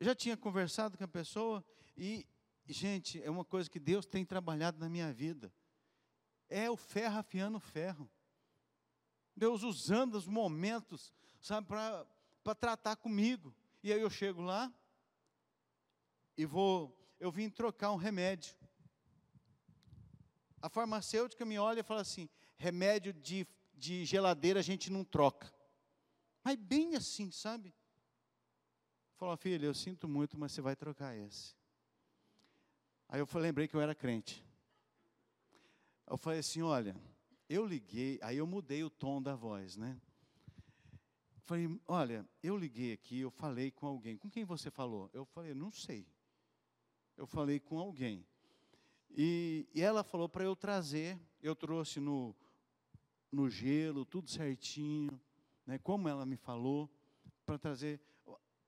[0.00, 1.64] já tinha conversado com a pessoa
[1.96, 2.26] e,
[2.66, 5.52] gente, é uma coisa que Deus tem trabalhado na minha vida.
[6.48, 8.10] É o ferro afiando o ferro.
[9.34, 13.54] Deus usando os momentos, sabe, para tratar comigo.
[13.82, 14.72] E aí eu chego lá
[16.36, 18.54] e vou, eu vim trocar um remédio.
[20.60, 25.52] A farmacêutica me olha e fala assim: remédio de, de geladeira a gente não troca.
[26.42, 27.74] Mas bem assim, sabe?
[29.16, 31.54] Falou, filha, eu sinto muito, mas você vai trocar esse.
[33.08, 34.44] Aí eu lembrei que eu era crente.
[36.06, 36.96] Eu falei assim: olha,
[37.48, 40.00] eu liguei, aí eu mudei o tom da voz, né?
[41.44, 44.16] Falei, olha, eu liguei aqui, eu falei com alguém.
[44.16, 45.08] Com quem você falou?
[45.12, 46.04] Eu falei, não sei.
[47.26, 48.24] Eu falei com alguém.
[49.10, 52.32] E, e ela falou para eu trazer, eu trouxe no,
[53.32, 55.20] no gelo, tudo certinho,
[55.66, 56.88] né, como ela me falou,
[57.44, 58.00] para trazer.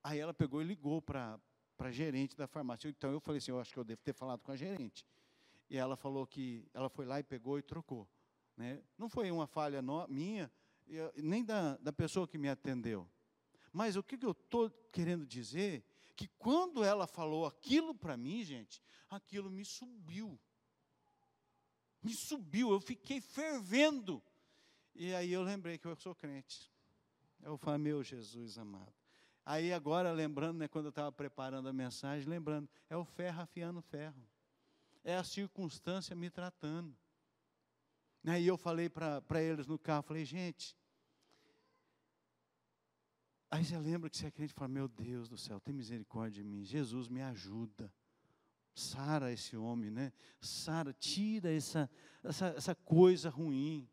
[0.03, 1.38] Aí ela pegou e ligou para
[1.79, 2.88] a gerente da farmácia.
[2.88, 5.07] Então eu falei assim, eu acho que eu devo ter falado com a gerente.
[5.71, 8.09] E ela falou que ela foi lá e pegou e trocou.
[8.57, 8.83] Né?
[8.99, 10.51] Não foi uma falha no, minha,
[11.14, 13.09] nem da, da pessoa que me atendeu.
[13.73, 15.85] Mas o que, que eu estou querendo dizer?
[16.18, 20.37] Que quando ela falou aquilo para mim, gente, aquilo me subiu.
[22.02, 24.20] Me subiu, eu fiquei fervendo.
[24.96, 26.68] E aí eu lembrei que eu sou crente.
[27.40, 28.92] Eu falei, meu Jesus amado.
[29.46, 33.81] Aí agora, lembrando, né, quando eu estava preparando a mensagem, lembrando, é o ferro afiando
[33.81, 34.28] ferro.
[35.04, 36.92] É a circunstância me tratando.
[38.26, 40.76] Aí eu falei para eles no carro, falei, gente.
[43.50, 46.48] Aí você lembra que você crente e fala, meu Deus do céu, tem misericórdia de
[46.48, 46.64] mim.
[46.64, 47.92] Jesus me ajuda.
[48.74, 50.12] Sara esse homem, né?
[50.40, 51.90] Sara, tira essa,
[52.22, 53.88] essa, essa coisa ruim.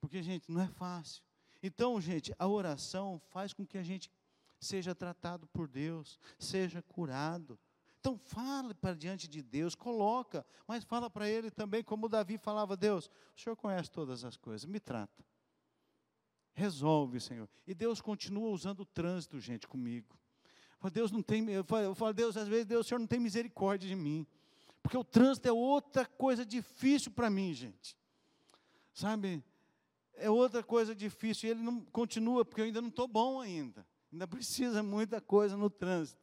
[0.00, 1.22] Porque, gente, não é fácil.
[1.62, 4.10] Então, gente, a oração faz com que a gente
[4.58, 7.58] seja tratado por Deus, seja curado.
[7.98, 12.76] Então fala para diante de Deus, coloca, mas fala para ele também, como Davi falava,
[12.76, 15.24] Deus, o Senhor conhece todas as coisas, me trata.
[16.54, 17.48] Resolve, Senhor.
[17.66, 20.18] E Deus continua usando o trânsito, gente, comigo.
[20.92, 23.20] Deus não tem, eu falo, eu falo, Deus, às vezes Deus, o Senhor não tem
[23.20, 24.26] misericórdia de mim.
[24.82, 27.96] Porque o trânsito é outra coisa difícil para mim, gente.
[28.92, 29.42] Sabe?
[30.14, 31.48] É outra coisa difícil.
[31.48, 33.86] E ele não continua, porque eu ainda não estou bom ainda.
[34.12, 36.20] Ainda precisa muita coisa no trânsito.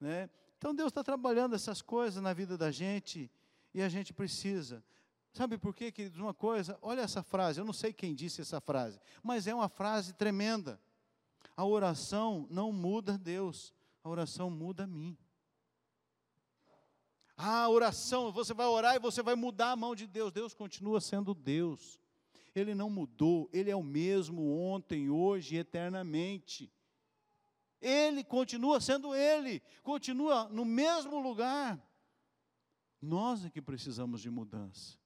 [0.00, 0.28] Né?
[0.58, 3.30] Então Deus está trabalhando essas coisas na vida da gente
[3.72, 4.84] e a gente precisa.
[5.32, 6.18] Sabe por quê, queridos?
[6.18, 9.68] Uma coisa, olha essa frase, eu não sei quem disse essa frase, mas é uma
[9.68, 10.80] frase tremenda.
[11.56, 15.16] A oração não muda Deus, a oração muda a mim.
[17.36, 20.30] Ah, a oração, você vai orar e você vai mudar a mão de Deus.
[20.30, 21.98] Deus continua sendo Deus.
[22.54, 26.70] Ele não mudou, ele é o mesmo ontem, hoje e eternamente.
[27.80, 31.80] Ele continua sendo Ele, continua no mesmo lugar.
[33.00, 34.99] Nós é que precisamos de mudança.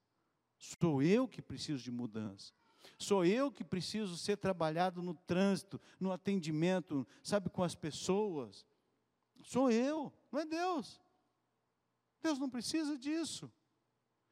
[0.81, 2.53] Sou eu que preciso de mudança.
[2.99, 8.65] Sou eu que preciso ser trabalhado no trânsito, no atendimento, sabe, com as pessoas.
[9.43, 11.01] Sou eu, não é Deus.
[12.23, 13.53] Deus não precisa disso.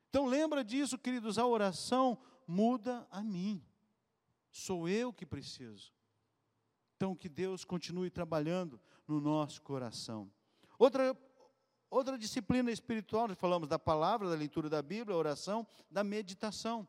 [0.08, 3.62] Então lembra disso, queridos, a oração muda a mim.
[4.50, 5.92] Sou eu que preciso.
[6.96, 10.30] Então, que Deus continue trabalhando no nosso coração.
[10.78, 11.14] Outra,
[11.92, 16.88] outra disciplina espiritual, nós falamos da palavra, da leitura da Bíblia, oração, da meditação.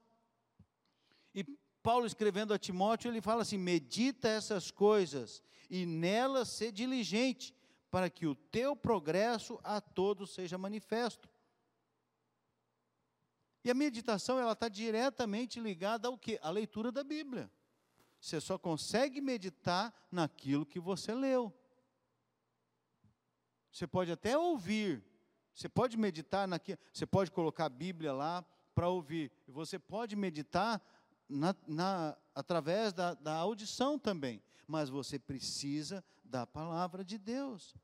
[1.35, 1.43] E
[1.83, 7.53] Paulo escrevendo a Timóteo, ele fala assim: medita essas coisas e nelas ser diligente,
[7.91, 11.29] para que o teu progresso a todos seja manifesto.
[13.63, 16.39] E a meditação, ela está diretamente ligada ao que?
[16.41, 17.51] A leitura da Bíblia.
[18.19, 21.53] Você só consegue meditar naquilo que você leu.
[23.73, 25.03] Você pode até ouvir,
[25.51, 30.79] você pode meditar naquilo, você pode colocar a Bíblia lá para ouvir, você pode meditar
[31.27, 37.75] na, na, através da, da audição também, mas você precisa da palavra de Deus.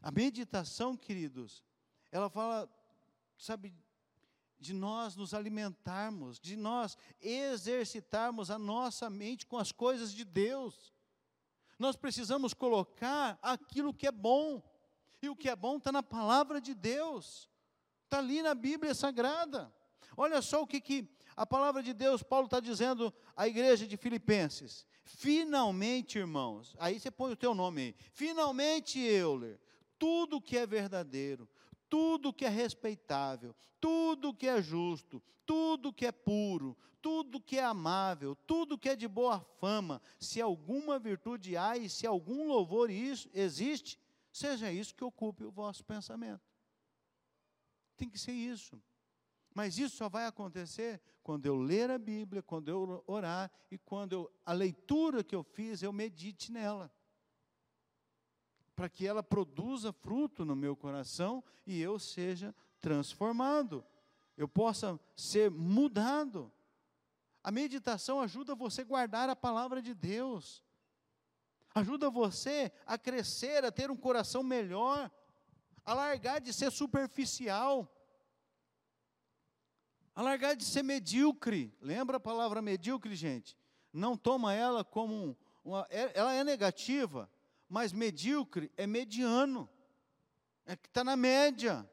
[0.00, 1.64] A meditação, queridos,
[2.12, 2.70] ela fala,
[3.36, 3.74] sabe,
[4.60, 10.93] de nós nos alimentarmos, de nós exercitarmos a nossa mente com as coisas de Deus.
[11.78, 14.62] Nós precisamos colocar aquilo que é bom,
[15.20, 17.48] e o que é bom está na palavra de Deus,
[18.04, 19.72] está ali na Bíblia Sagrada.
[20.16, 23.96] Olha só o que, que a palavra de Deus, Paulo está dizendo à igreja de
[23.96, 24.86] Filipenses.
[25.04, 27.96] Finalmente, irmãos, aí você põe o teu nome aí.
[28.12, 29.60] Finalmente, Euler,
[29.98, 31.48] tudo que é verdadeiro,
[31.94, 37.62] tudo que é respeitável, tudo que é justo, tudo que é puro, tudo que é
[37.62, 42.90] amável, tudo que é de boa fama, se alguma virtude há e se algum louvor
[42.90, 43.96] existe,
[44.32, 46.42] seja isso que ocupe o vosso pensamento.
[47.96, 48.82] Tem que ser isso.
[49.54, 54.14] Mas isso só vai acontecer quando eu ler a Bíblia, quando eu orar e quando
[54.14, 56.92] eu, a leitura que eu fiz eu medite nela.
[58.74, 63.84] Para que ela produza fruto no meu coração e eu seja transformado.
[64.36, 66.52] Eu possa ser mudado.
[67.42, 70.64] A meditação ajuda você a guardar a palavra de Deus.
[71.74, 75.10] Ajuda você a crescer, a ter um coração melhor,
[75.84, 77.90] a largar de ser superficial
[80.14, 81.74] a largar de ser medíocre.
[81.80, 83.56] Lembra a palavra medíocre, gente?
[83.92, 87.28] Não toma ela como uma, é, ela é negativa,
[87.68, 89.68] mas medíocre é mediano.
[90.66, 91.88] É que está na média.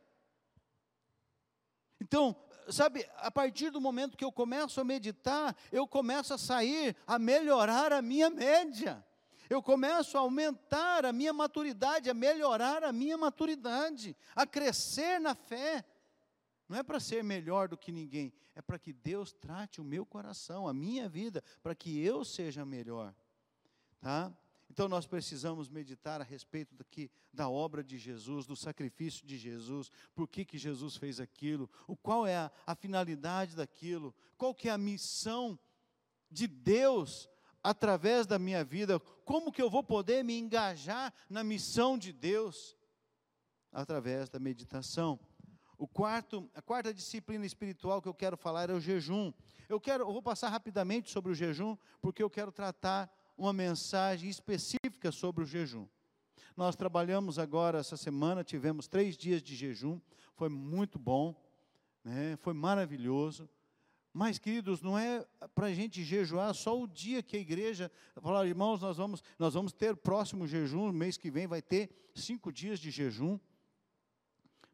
[2.00, 2.36] Então,
[2.70, 7.20] sabe, a partir do momento que eu começo a meditar, eu começo a sair, a
[7.20, 9.06] melhorar a minha média.
[9.50, 15.36] Eu começo a aumentar a minha maturidade, a melhorar a minha maturidade, a crescer na
[15.36, 15.84] fé.
[16.70, 20.06] Não é para ser melhor do que ninguém, é para que Deus trate o meu
[20.06, 23.14] coração, a minha vida, para que eu seja melhor.
[24.00, 24.34] Tá?
[24.72, 29.92] Então nós precisamos meditar a respeito daqui, da obra de Jesus, do sacrifício de Jesus,
[30.16, 34.70] por que, que Jesus fez aquilo, o qual é a, a finalidade daquilo, qual que
[34.70, 35.60] é a missão
[36.30, 37.30] de Deus
[37.62, 42.78] através da minha vida, como que eu vou poder me engajar na missão de Deus
[43.74, 45.20] através da meditação.
[45.78, 49.34] O quarto, a quarta disciplina espiritual que eu quero falar é o jejum.
[49.68, 54.30] Eu quero, eu vou passar rapidamente sobre o jejum, porque eu quero tratar uma mensagem
[54.30, 55.88] específica sobre o jejum.
[56.56, 60.00] Nós trabalhamos agora essa semana, tivemos três dias de jejum,
[60.36, 61.36] foi muito bom,
[62.04, 62.36] né?
[62.38, 63.50] foi maravilhoso.
[64.14, 65.26] Mas, queridos, não é
[65.56, 67.90] para a gente jejuar só o dia que a igreja
[68.22, 72.52] falar, irmãos, nós vamos, nós vamos ter próximo jejum, mês que vem vai ter cinco
[72.52, 73.40] dias de jejum.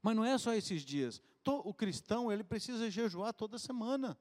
[0.01, 1.21] Mas não é só esses dias.
[1.45, 4.17] O cristão, ele precisa jejuar toda semana.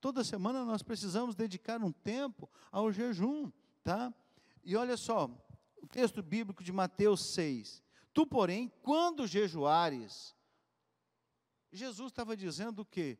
[0.00, 3.50] Toda semana nós precisamos dedicar um tempo ao jejum,
[3.84, 4.12] tá?
[4.64, 5.30] E olha só,
[5.82, 7.82] o texto bíblico de Mateus 6.
[8.12, 10.34] Tu, porém, quando jejuares,
[11.70, 13.18] Jesus estava dizendo o quê?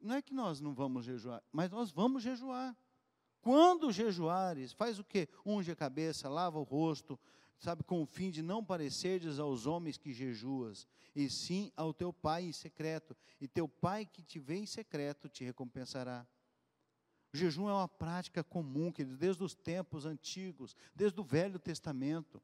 [0.00, 2.76] Não é que nós não vamos jejuar, mas nós vamos jejuar.
[3.40, 5.28] Quando jejuares, faz o quê?
[5.44, 7.18] Unge a cabeça, lava o rosto,
[7.58, 12.12] sabe, com o fim de não parecerdes aos homens que jejuas, e sim ao teu
[12.12, 16.26] Pai em secreto, e teu Pai que te vê em secreto te recompensará.
[17.32, 22.40] O jejum é uma prática comum, querido, desde os tempos antigos, desde o Velho Testamento.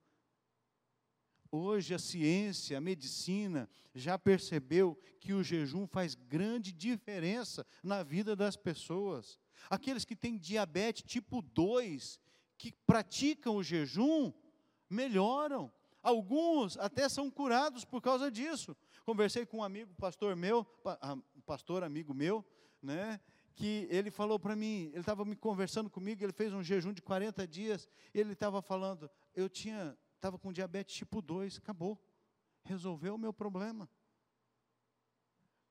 [1.52, 8.36] Hoje a ciência, a medicina já percebeu que o jejum faz grande diferença na vida
[8.36, 9.38] das pessoas.
[9.68, 12.20] Aqueles que têm diabetes tipo 2,
[12.56, 14.32] que praticam o jejum,
[14.90, 15.72] melhoram.
[16.02, 18.76] Alguns até são curados por causa disso.
[19.04, 21.16] Conversei com um amigo, pastor meu, ah,
[21.46, 22.44] pastor amigo meu,
[22.82, 23.20] né?
[23.54, 27.02] Que ele falou para mim, ele estava me conversando comigo, ele fez um jejum de
[27.02, 32.02] 40 dias, ele estava falando, eu tinha, estava com diabetes tipo 2, acabou,
[32.64, 33.88] resolveu o meu problema.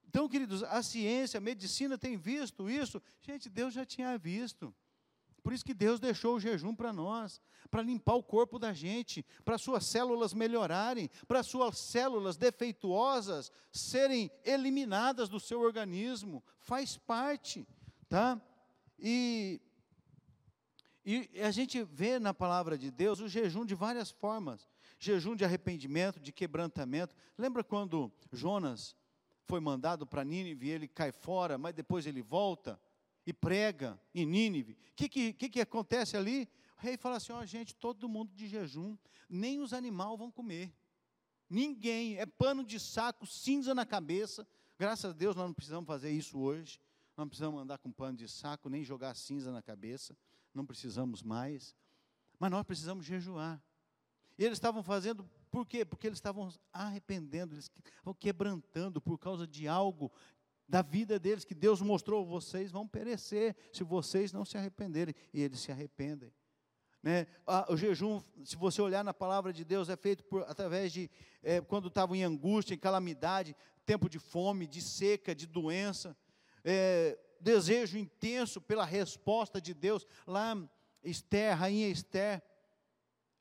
[0.08, 3.02] Então, queridos, a ciência, a medicina tem visto isso.
[3.22, 4.74] Gente, Deus já tinha visto.
[5.44, 9.26] Por isso que Deus deixou o jejum para nós, para limpar o corpo da gente,
[9.44, 16.44] para suas células melhorarem, para suas células defeituosas serem eliminadas do seu organismo.
[16.60, 17.68] Faz parte,
[18.08, 18.42] tá?
[18.98, 19.62] E,
[21.06, 24.68] e a gente vê na palavra de Deus o jejum de várias formas.
[25.00, 27.16] Jejum de arrependimento, de quebrantamento.
[27.38, 28.96] Lembra quando Jonas
[29.46, 32.80] foi mandado para Nínive e ele cai fora, mas depois ele volta?
[33.26, 34.74] E prega em Nínive.
[34.74, 36.50] O que, que, que, que acontece ali?
[36.78, 38.98] O rei fala assim: ó, oh, gente, todo mundo de jejum,
[39.30, 40.74] nem os animais vão comer.
[41.50, 44.48] Ninguém, é pano de saco, cinza na cabeça.
[44.78, 46.80] Graças a Deus nós não precisamos fazer isso hoje.
[47.18, 50.16] Não precisamos andar com pano de saco, nem jogar cinza na cabeça.
[50.54, 51.76] Não precisamos mais.
[52.40, 53.62] Mas nós precisamos jejuar.
[54.38, 55.84] E eles estavam fazendo, por quê?
[55.84, 60.10] Porque eles estavam arrependendo, eles estavam quebrantando por causa de algo
[60.70, 65.16] da vida deles que Deus mostrou, vocês vão perecer se vocês não se arrependerem.
[65.34, 66.32] E eles se arrependem.
[67.02, 67.26] Né?
[67.70, 71.10] o jejum, se você olhar na palavra de Deus, é feito por, através de
[71.42, 73.56] é, quando estavam em angústia, em calamidade,
[73.86, 76.16] tempo de fome, de seca, de doença,
[76.64, 80.06] é, desejo intenso pela resposta de Deus.
[80.28, 80.56] Lá,
[81.02, 82.44] Esther, rainha Esther,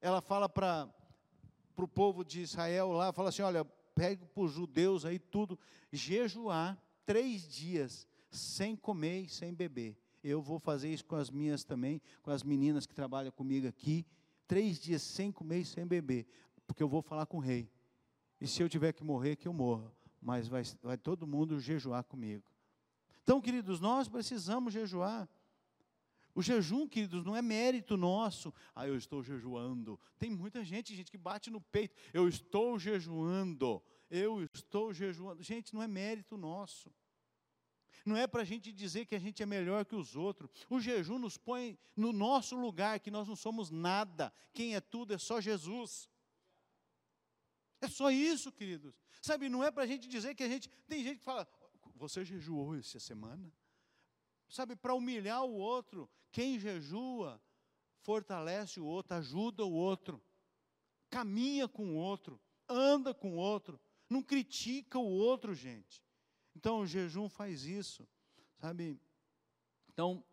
[0.01, 0.89] ela fala para
[1.77, 3.65] o povo de Israel lá, fala assim: olha,
[3.95, 5.59] pegue para os judeus aí tudo,
[5.93, 9.97] jejuar três dias sem comer e sem beber.
[10.23, 14.05] Eu vou fazer isso com as minhas também, com as meninas que trabalham comigo aqui.
[14.47, 16.27] Três dias sem comer e sem beber.
[16.67, 17.67] porque eu vou falar com o rei.
[18.39, 19.91] E se eu tiver que morrer, que eu morra.
[20.21, 22.45] Mas vai, vai todo mundo jejuar comigo.
[23.23, 25.27] Então, queridos, nós precisamos jejuar.
[26.35, 28.53] O jejum, queridos, não é mérito nosso.
[28.75, 29.99] Ah, eu estou jejuando.
[30.19, 31.97] Tem muita gente, gente que bate no peito.
[32.13, 33.83] Eu estou jejuando.
[34.11, 35.43] Eu estou jejuando.
[35.43, 36.93] Gente, não é mérito nosso.
[38.05, 40.51] Não é para a gente dizer que a gente é melhor que os outros.
[40.71, 44.33] O jejum nos põe no nosso lugar, que nós não somos nada.
[44.55, 46.09] Quem é tudo é só Jesus.
[47.81, 48.95] É só isso, queridos.
[49.21, 50.69] Sabe, não é para a gente dizer que a gente.
[50.87, 51.47] Tem gente que fala,
[51.95, 53.53] você jejuou essa semana?
[54.49, 56.09] Sabe, para humilhar o outro.
[56.31, 57.41] Quem jejua
[58.01, 60.23] fortalece o outro, ajuda o outro,
[61.11, 66.03] caminha com o outro, anda com o outro, não critica o outro, gente.
[66.57, 68.07] Então o jejum faz isso,
[68.61, 69.01] sabe?
[69.93, 70.25] Então,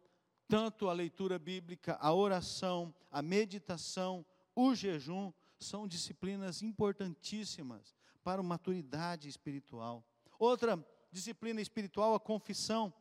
[0.47, 8.43] tanto a leitura bíblica, a oração, a meditação, o jejum são disciplinas importantíssimas para a
[8.43, 10.03] maturidade espiritual.
[10.39, 12.93] Outra disciplina espiritual, a confissão.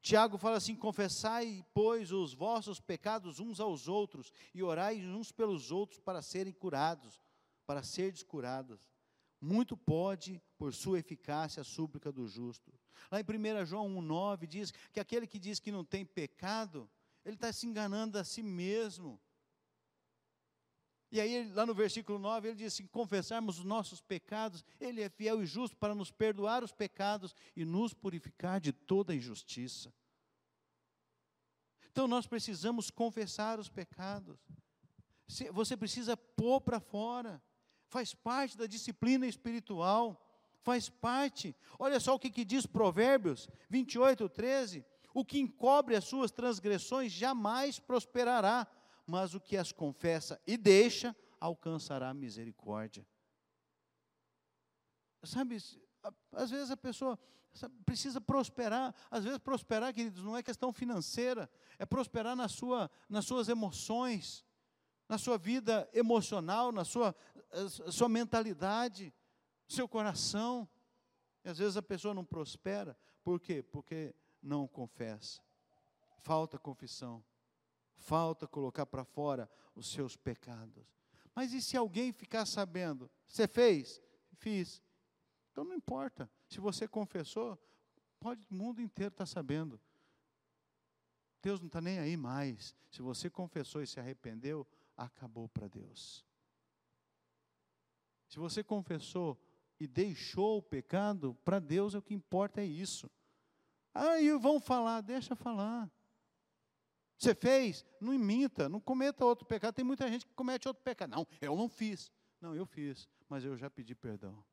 [0.00, 5.70] Tiago fala assim: confessai, pois, os vossos pecados uns aos outros, e orai uns pelos
[5.70, 7.20] outros para serem curados,
[7.66, 8.91] para serdes curados.
[9.44, 12.72] Muito pode, por sua eficácia, a súplica do justo.
[13.10, 16.88] Lá em 1 João 1,9 diz que aquele que diz que não tem pecado,
[17.24, 19.20] ele está se enganando a si mesmo.
[21.10, 25.08] E aí, lá no versículo 9, ele diz assim: confessarmos os nossos pecados, Ele é
[25.08, 29.92] fiel e justo para nos perdoar os pecados e nos purificar de toda injustiça.
[31.90, 34.38] Então, nós precisamos confessar os pecados.
[35.52, 37.42] Você precisa pôr para fora,
[37.92, 40.20] faz parte da disciplina espiritual,
[40.62, 41.54] faz parte.
[41.78, 44.84] Olha só o que, que diz Provérbios 28, 13:
[45.14, 48.66] o que encobre as suas transgressões jamais prosperará
[49.06, 53.06] mas o que as confessa e deixa, alcançará misericórdia.
[55.24, 55.58] Sabe,
[56.32, 57.18] às vezes a pessoa
[57.84, 63.24] precisa prosperar, às vezes prosperar, queridos, não é questão financeira, é prosperar na sua, nas
[63.24, 64.44] suas emoções,
[65.08, 67.14] na sua vida emocional, na sua,
[67.90, 69.12] sua mentalidade,
[69.68, 70.68] seu coração.
[71.44, 73.62] E às vezes a pessoa não prospera, por quê?
[73.62, 75.40] Porque não confessa,
[76.18, 77.24] falta confissão
[78.02, 80.84] falta colocar para fora os seus pecados.
[81.34, 83.10] Mas e se alguém ficar sabendo?
[83.26, 84.02] Você fez?
[84.34, 84.82] Fiz.
[85.50, 86.30] Então não importa.
[86.48, 87.58] Se você confessou,
[88.20, 89.80] pode o mundo inteiro estar tá sabendo.
[91.40, 92.74] Deus não está nem aí mais.
[92.90, 96.24] Se você confessou e se arrependeu, acabou para Deus.
[98.28, 99.38] Se você confessou
[99.78, 103.10] e deixou o pecado, para Deus é o que importa é isso.
[103.94, 105.90] Aí vão falar, deixa falar.
[107.18, 107.84] Você fez?
[108.00, 109.74] Não imita, não cometa outro pecado.
[109.74, 111.10] Tem muita gente que comete outro pecado.
[111.10, 112.10] Não, eu não fiz.
[112.40, 114.44] Não, eu fiz, mas eu já pedi perdão.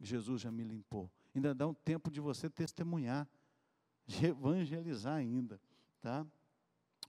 [0.00, 1.10] Jesus já me limpou.
[1.34, 3.28] Ainda dá um tempo de você testemunhar,
[4.06, 5.60] de evangelizar ainda,
[6.00, 6.26] tá?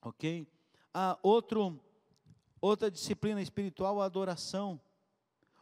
[0.01, 0.47] Ok?
[0.93, 1.79] Ah, outro,
[2.66, 4.80] outra disciplina espiritual, a adoração.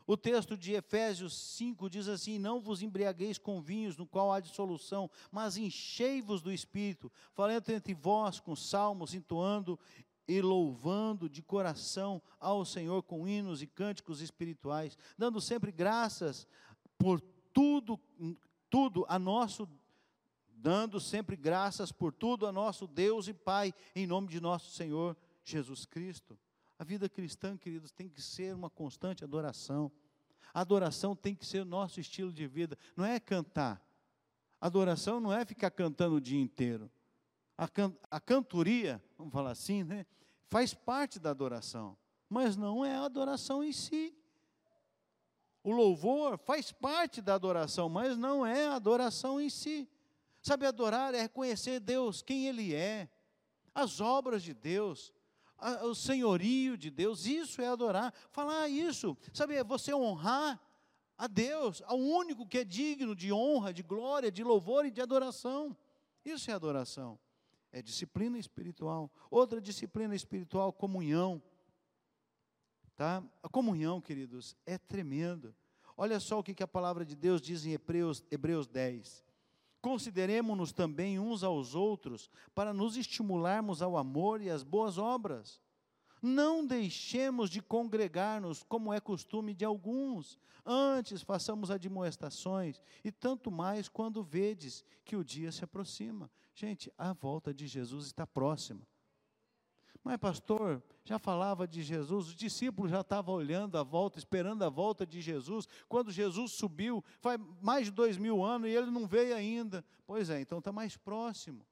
[0.06, 4.39] O texto de Efésios 5 diz assim: Não vos embriagueis com vinhos, no qual há
[4.39, 9.80] dissolução, mas enchei-vos do espírito, falando entre vós com salmos, entoando
[10.28, 16.47] e louvando de coração ao Senhor com hinos e cânticos espirituais, dando sempre graças
[16.97, 17.22] por
[17.54, 17.99] tudo,
[18.70, 19.68] tudo a nosso
[20.56, 25.18] dando sempre graças por tudo a nosso Deus e Pai, em nome de nosso Senhor
[25.43, 26.39] Jesus Cristo.
[26.78, 29.91] A vida cristã, queridos, tem que ser uma constante adoração.
[30.53, 33.82] A adoração tem que ser o nosso estilo de vida, não é cantar.
[34.59, 36.89] Adoração não é ficar cantando o dia inteiro.
[37.57, 40.05] A, can, a cantoria, vamos falar assim, né,
[40.47, 41.97] faz parte da adoração,
[42.30, 44.15] mas não é a adoração em si.
[45.63, 49.89] O louvor faz parte da adoração, mas não é a adoração em si.
[50.41, 53.09] Sabe, adorar é reconhecer Deus, quem Ele é,
[53.74, 55.13] as obras de Deus,
[55.84, 58.14] o senhorio de Deus, isso é adorar.
[58.30, 60.60] Falar isso, sabe, é você honrar
[61.18, 65.01] a Deus, ao único que é digno de honra, de glória, de louvor e de
[65.01, 65.76] adoração.
[66.26, 67.20] Isso é adoração.
[67.72, 69.12] É disciplina espiritual.
[69.30, 71.41] Outra disciplina espiritual, comunhão.
[72.95, 73.24] Tá?
[73.41, 75.56] A comunhão, queridos, é tremendo.
[75.95, 79.24] Olha só o que, que a palavra de Deus diz em Hebreus, Hebreus 10.
[79.84, 85.59] Consideremos-nos também uns aos outros para nos estimularmos ao amor e às boas obras.
[86.21, 90.39] Não deixemos de congregar-nos, como é costume de alguns.
[90.65, 96.31] Antes façamos admoestações, e tanto mais quando vedes que o dia se aproxima.
[96.55, 98.88] Gente, a volta de Jesus está próxima.
[100.04, 104.70] Mas, pastor, já falava de Jesus, os discípulos já estavam olhando a volta, esperando a
[104.70, 105.66] volta de Jesus.
[105.88, 109.84] Quando Jesus subiu, faz mais de dois mil anos e ele não veio ainda.
[110.06, 111.66] Pois é, então está mais próximo.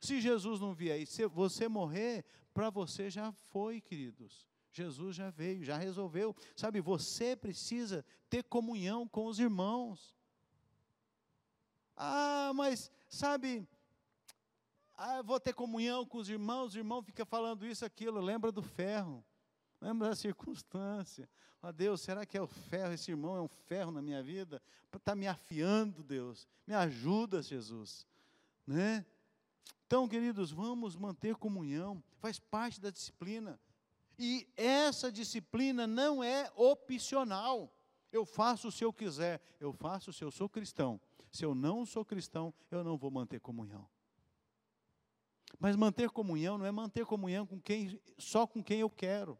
[0.00, 4.46] Se Jesus não vier e se você morrer, para você já foi, queridos.
[4.72, 6.34] Jesus já veio, já resolveu.
[6.56, 10.14] Sabe, você precisa ter comunhão com os irmãos.
[11.96, 13.68] Ah, mas, sabe,
[14.96, 18.62] ah, vou ter comunhão com os irmãos, os irmãos ficam falando isso, aquilo, lembra do
[18.62, 19.24] ferro,
[19.80, 21.28] lembra da circunstância.
[21.60, 22.92] Ah, Deus, será que é o ferro?
[22.92, 24.62] Esse irmão é um ferro na minha vida?
[24.94, 26.46] Está me afiando, Deus.
[26.66, 28.06] Me ajuda, Jesus.
[28.66, 29.04] Né?
[29.86, 33.58] Então, queridos, vamos manter comunhão, faz parte da disciplina.
[34.18, 37.72] E essa disciplina não é opcional.
[38.12, 41.00] Eu faço se eu quiser, eu faço se eu sou cristão.
[41.32, 43.88] Se eu não sou cristão, eu não vou manter comunhão.
[45.58, 49.38] Mas manter comunhão não é manter comunhão com quem, só com quem eu quero,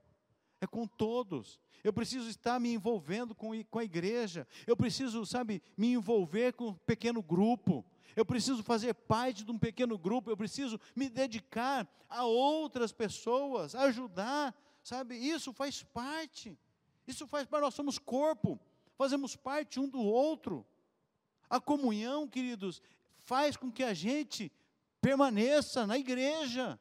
[0.61, 1.61] é com todos.
[1.83, 6.69] Eu preciso estar me envolvendo com, com a igreja, eu preciso, sabe, me envolver com
[6.69, 7.85] um pequeno grupo,
[8.17, 13.75] eu preciso fazer parte de um pequeno grupo, eu preciso me dedicar a outras pessoas,
[13.75, 15.17] ajudar, sabe?
[15.17, 16.57] Isso faz parte,
[17.07, 18.59] isso faz parte, nós somos corpo,
[18.97, 20.65] fazemos parte um do outro.
[21.51, 22.81] A comunhão, queridos,
[23.19, 24.51] faz com que a gente
[25.05, 26.81] permaneça na igreja,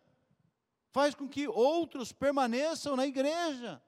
[0.92, 3.84] faz com que outros permaneçam na igreja.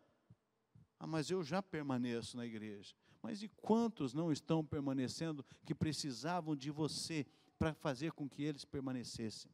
[1.00, 2.94] Ah, mas eu já permaneço na igreja.
[3.22, 7.26] Mas e quantos não estão permanecendo que precisavam de você
[7.58, 9.50] para fazer com que eles permanecessem?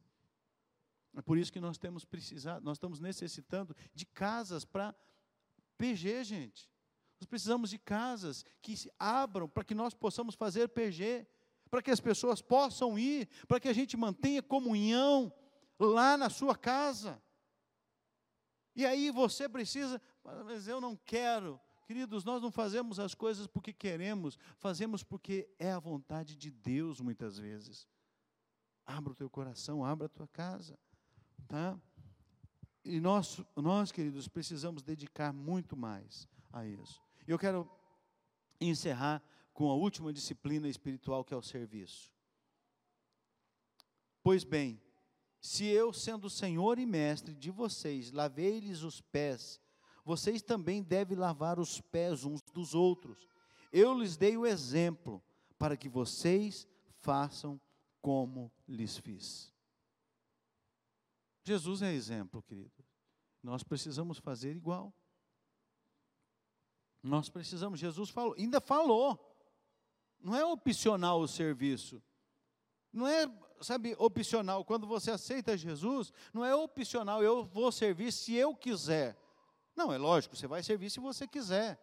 [1.14, 4.92] É por isso que nós temos precisado, nós estamos necessitando de casas para
[5.78, 6.68] PG, gente.
[7.20, 11.24] Nós precisamos de casas que se abram para que nós possamos fazer PG
[11.72, 15.32] para que as pessoas possam ir, para que a gente mantenha comunhão
[15.80, 17.18] lá na sua casa.
[18.76, 19.98] E aí você precisa,
[20.44, 21.58] mas eu não quero.
[21.86, 27.00] Queridos, nós não fazemos as coisas porque queremos, fazemos porque é a vontade de Deus
[27.00, 27.88] muitas vezes.
[28.84, 30.78] Abra o teu coração, abra a tua casa,
[31.48, 31.80] tá?
[32.84, 37.00] E nós, nós, queridos, precisamos dedicar muito mais a isso.
[37.26, 37.66] Eu quero
[38.60, 39.22] encerrar
[39.52, 42.12] com a última disciplina espiritual que é o serviço.
[44.22, 44.80] Pois bem,
[45.40, 49.60] se eu, sendo Senhor e Mestre de vocês, lavei-lhes os pés,
[50.04, 53.26] vocês também devem lavar os pés uns dos outros.
[53.72, 55.22] Eu lhes dei o exemplo,
[55.58, 56.66] para que vocês
[57.00, 57.60] façam
[58.00, 59.52] como lhes fiz.
[61.44, 62.84] Jesus é exemplo, querido.
[63.42, 64.94] Nós precisamos fazer igual.
[67.02, 69.31] Nós precisamos, Jesus falou, ainda falou.
[70.22, 72.02] Não é opcional o serviço.
[72.92, 73.26] Não é,
[73.60, 74.64] sabe, opcional.
[74.64, 79.18] Quando você aceita Jesus, não é opcional, eu vou servir se eu quiser.
[79.74, 81.80] Não, é lógico, você vai servir se você quiser.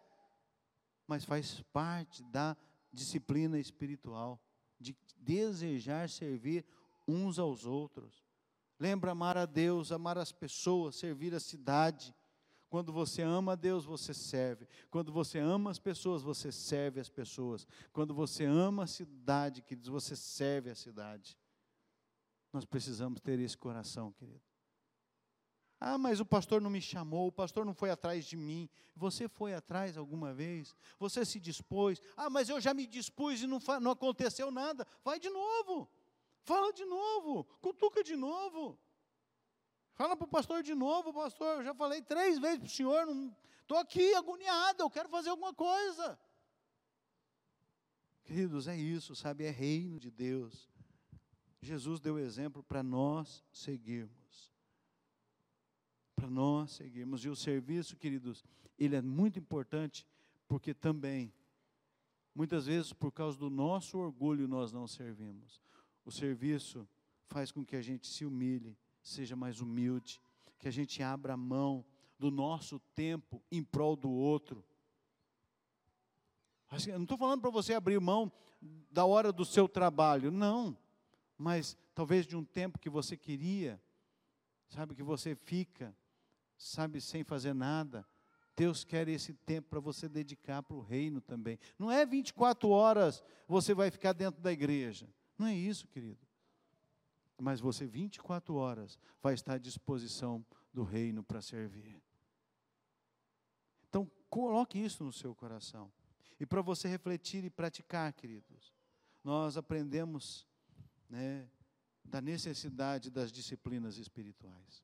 [1.06, 2.56] Mas faz parte da
[2.92, 4.40] disciplina espiritual,
[4.78, 6.64] de desejar servir
[7.06, 8.24] uns aos outros.
[8.78, 12.14] Lembra amar a Deus, amar as pessoas, servir a cidade.
[12.70, 14.68] Quando você ama a Deus, você serve.
[14.90, 17.66] Quando você ama as pessoas, você serve as pessoas.
[17.92, 21.36] Quando você ama a cidade, queridos, você serve a cidade.
[22.52, 24.40] Nós precisamos ter esse coração, querido.
[25.80, 28.68] Ah, mas o pastor não me chamou, o pastor não foi atrás de mim.
[28.94, 30.72] Você foi atrás alguma vez?
[30.98, 32.00] Você se dispôs?
[32.16, 34.86] Ah, mas eu já me dispus e não, não aconteceu nada.
[35.02, 35.90] Vai de novo.
[36.42, 37.44] Fala de novo.
[37.60, 38.78] Cutuca de novo.
[40.00, 43.06] Fala para o pastor de novo, pastor, eu já falei três vezes para o senhor,
[43.60, 46.18] estou aqui agoniado, eu quero fazer alguma coisa.
[48.24, 49.44] Queridos, é isso, sabe?
[49.44, 50.70] É reino de Deus.
[51.60, 54.50] Jesus deu exemplo para nós seguirmos.
[56.16, 57.22] Para nós seguirmos.
[57.22, 58.42] E o serviço, queridos,
[58.78, 60.06] ele é muito importante,
[60.48, 61.30] porque também,
[62.34, 65.60] muitas vezes, por causa do nosso orgulho, nós não servimos.
[66.06, 66.88] O serviço
[67.26, 68.74] faz com que a gente se humilhe
[69.10, 70.20] seja mais humilde,
[70.58, 71.84] que a gente abra mão
[72.18, 74.64] do nosso tempo em prol do outro.
[76.86, 78.30] Eu não estou falando para você abrir mão
[78.90, 80.76] da hora do seu trabalho, não.
[81.36, 83.82] Mas talvez de um tempo que você queria,
[84.68, 85.96] sabe, que você fica,
[86.56, 88.06] sabe, sem fazer nada.
[88.54, 91.58] Deus quer esse tempo para você dedicar para o reino também.
[91.78, 95.08] Não é 24 horas você vai ficar dentro da igreja.
[95.38, 96.29] Não é isso, querido
[97.40, 102.00] mas você 24 horas vai estar à disposição do reino para servir.
[103.88, 105.90] Então, coloque isso no seu coração.
[106.38, 108.72] E para você refletir e praticar, queridos,
[109.24, 110.46] nós aprendemos
[111.08, 111.48] né,
[112.04, 114.82] da necessidade das disciplinas espirituais.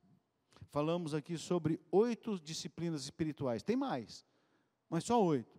[0.70, 3.62] falamos aqui sobre oito disciplinas espirituais.
[3.62, 4.26] Tem mais,
[4.90, 5.58] mas só oito.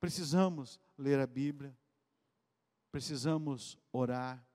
[0.00, 1.76] Precisamos ler a Bíblia,
[2.90, 4.47] precisamos orar,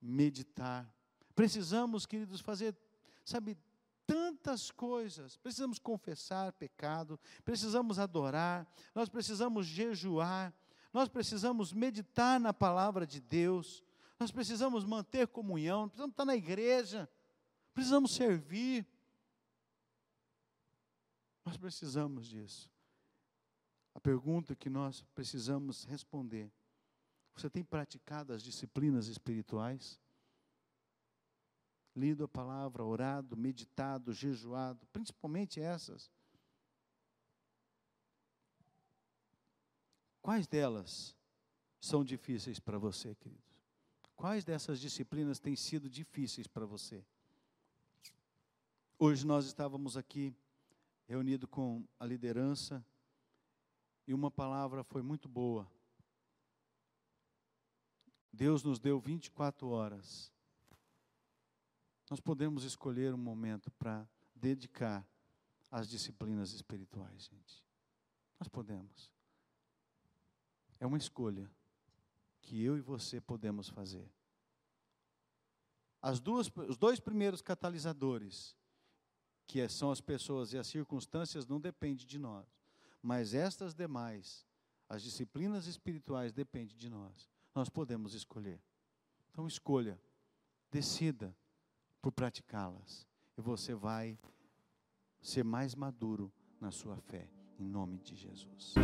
[0.00, 0.90] meditar,
[1.34, 2.76] precisamos, queridos, fazer,
[3.24, 3.56] sabe,
[4.06, 5.36] tantas coisas.
[5.36, 10.54] Precisamos confessar pecado, precisamos adorar, nós precisamos jejuar,
[10.92, 13.82] nós precisamos meditar na palavra de Deus,
[14.18, 17.08] nós precisamos manter comunhão, precisamos estar na igreja,
[17.74, 18.86] precisamos servir.
[21.44, 22.70] Nós precisamos disso.
[23.94, 26.50] A pergunta que nós precisamos responder:
[27.36, 30.00] você tem praticado as disciplinas espirituais?
[31.94, 36.10] Lido a palavra, orado, meditado, jejuado, principalmente essas.
[40.22, 41.14] Quais delas
[41.80, 43.44] são difíceis para você, queridos?
[44.16, 47.04] Quais dessas disciplinas têm sido difíceis para você?
[48.98, 50.34] Hoje nós estávamos aqui
[51.06, 52.84] reunidos com a liderança
[54.06, 55.70] e uma palavra foi muito boa.
[58.36, 60.30] Deus nos deu 24 horas.
[62.10, 65.08] Nós podemos escolher um momento para dedicar
[65.70, 67.64] às disciplinas espirituais, gente.
[68.38, 69.10] Nós podemos.
[70.78, 71.50] É uma escolha
[72.42, 74.06] que eu e você podemos fazer.
[76.02, 78.54] As duas, os dois primeiros catalisadores,
[79.46, 82.46] que são as pessoas e as circunstâncias, não dependem de nós.
[83.02, 84.46] Mas estas demais,
[84.90, 87.34] as disciplinas espirituais, dependem de nós.
[87.56, 88.60] Nós podemos escolher.
[89.30, 89.98] Então escolha,
[90.70, 91.34] decida
[92.02, 93.08] por praticá-las.
[93.34, 94.18] E você vai
[95.22, 96.30] ser mais maduro
[96.60, 98.74] na sua fé, em nome de Jesus.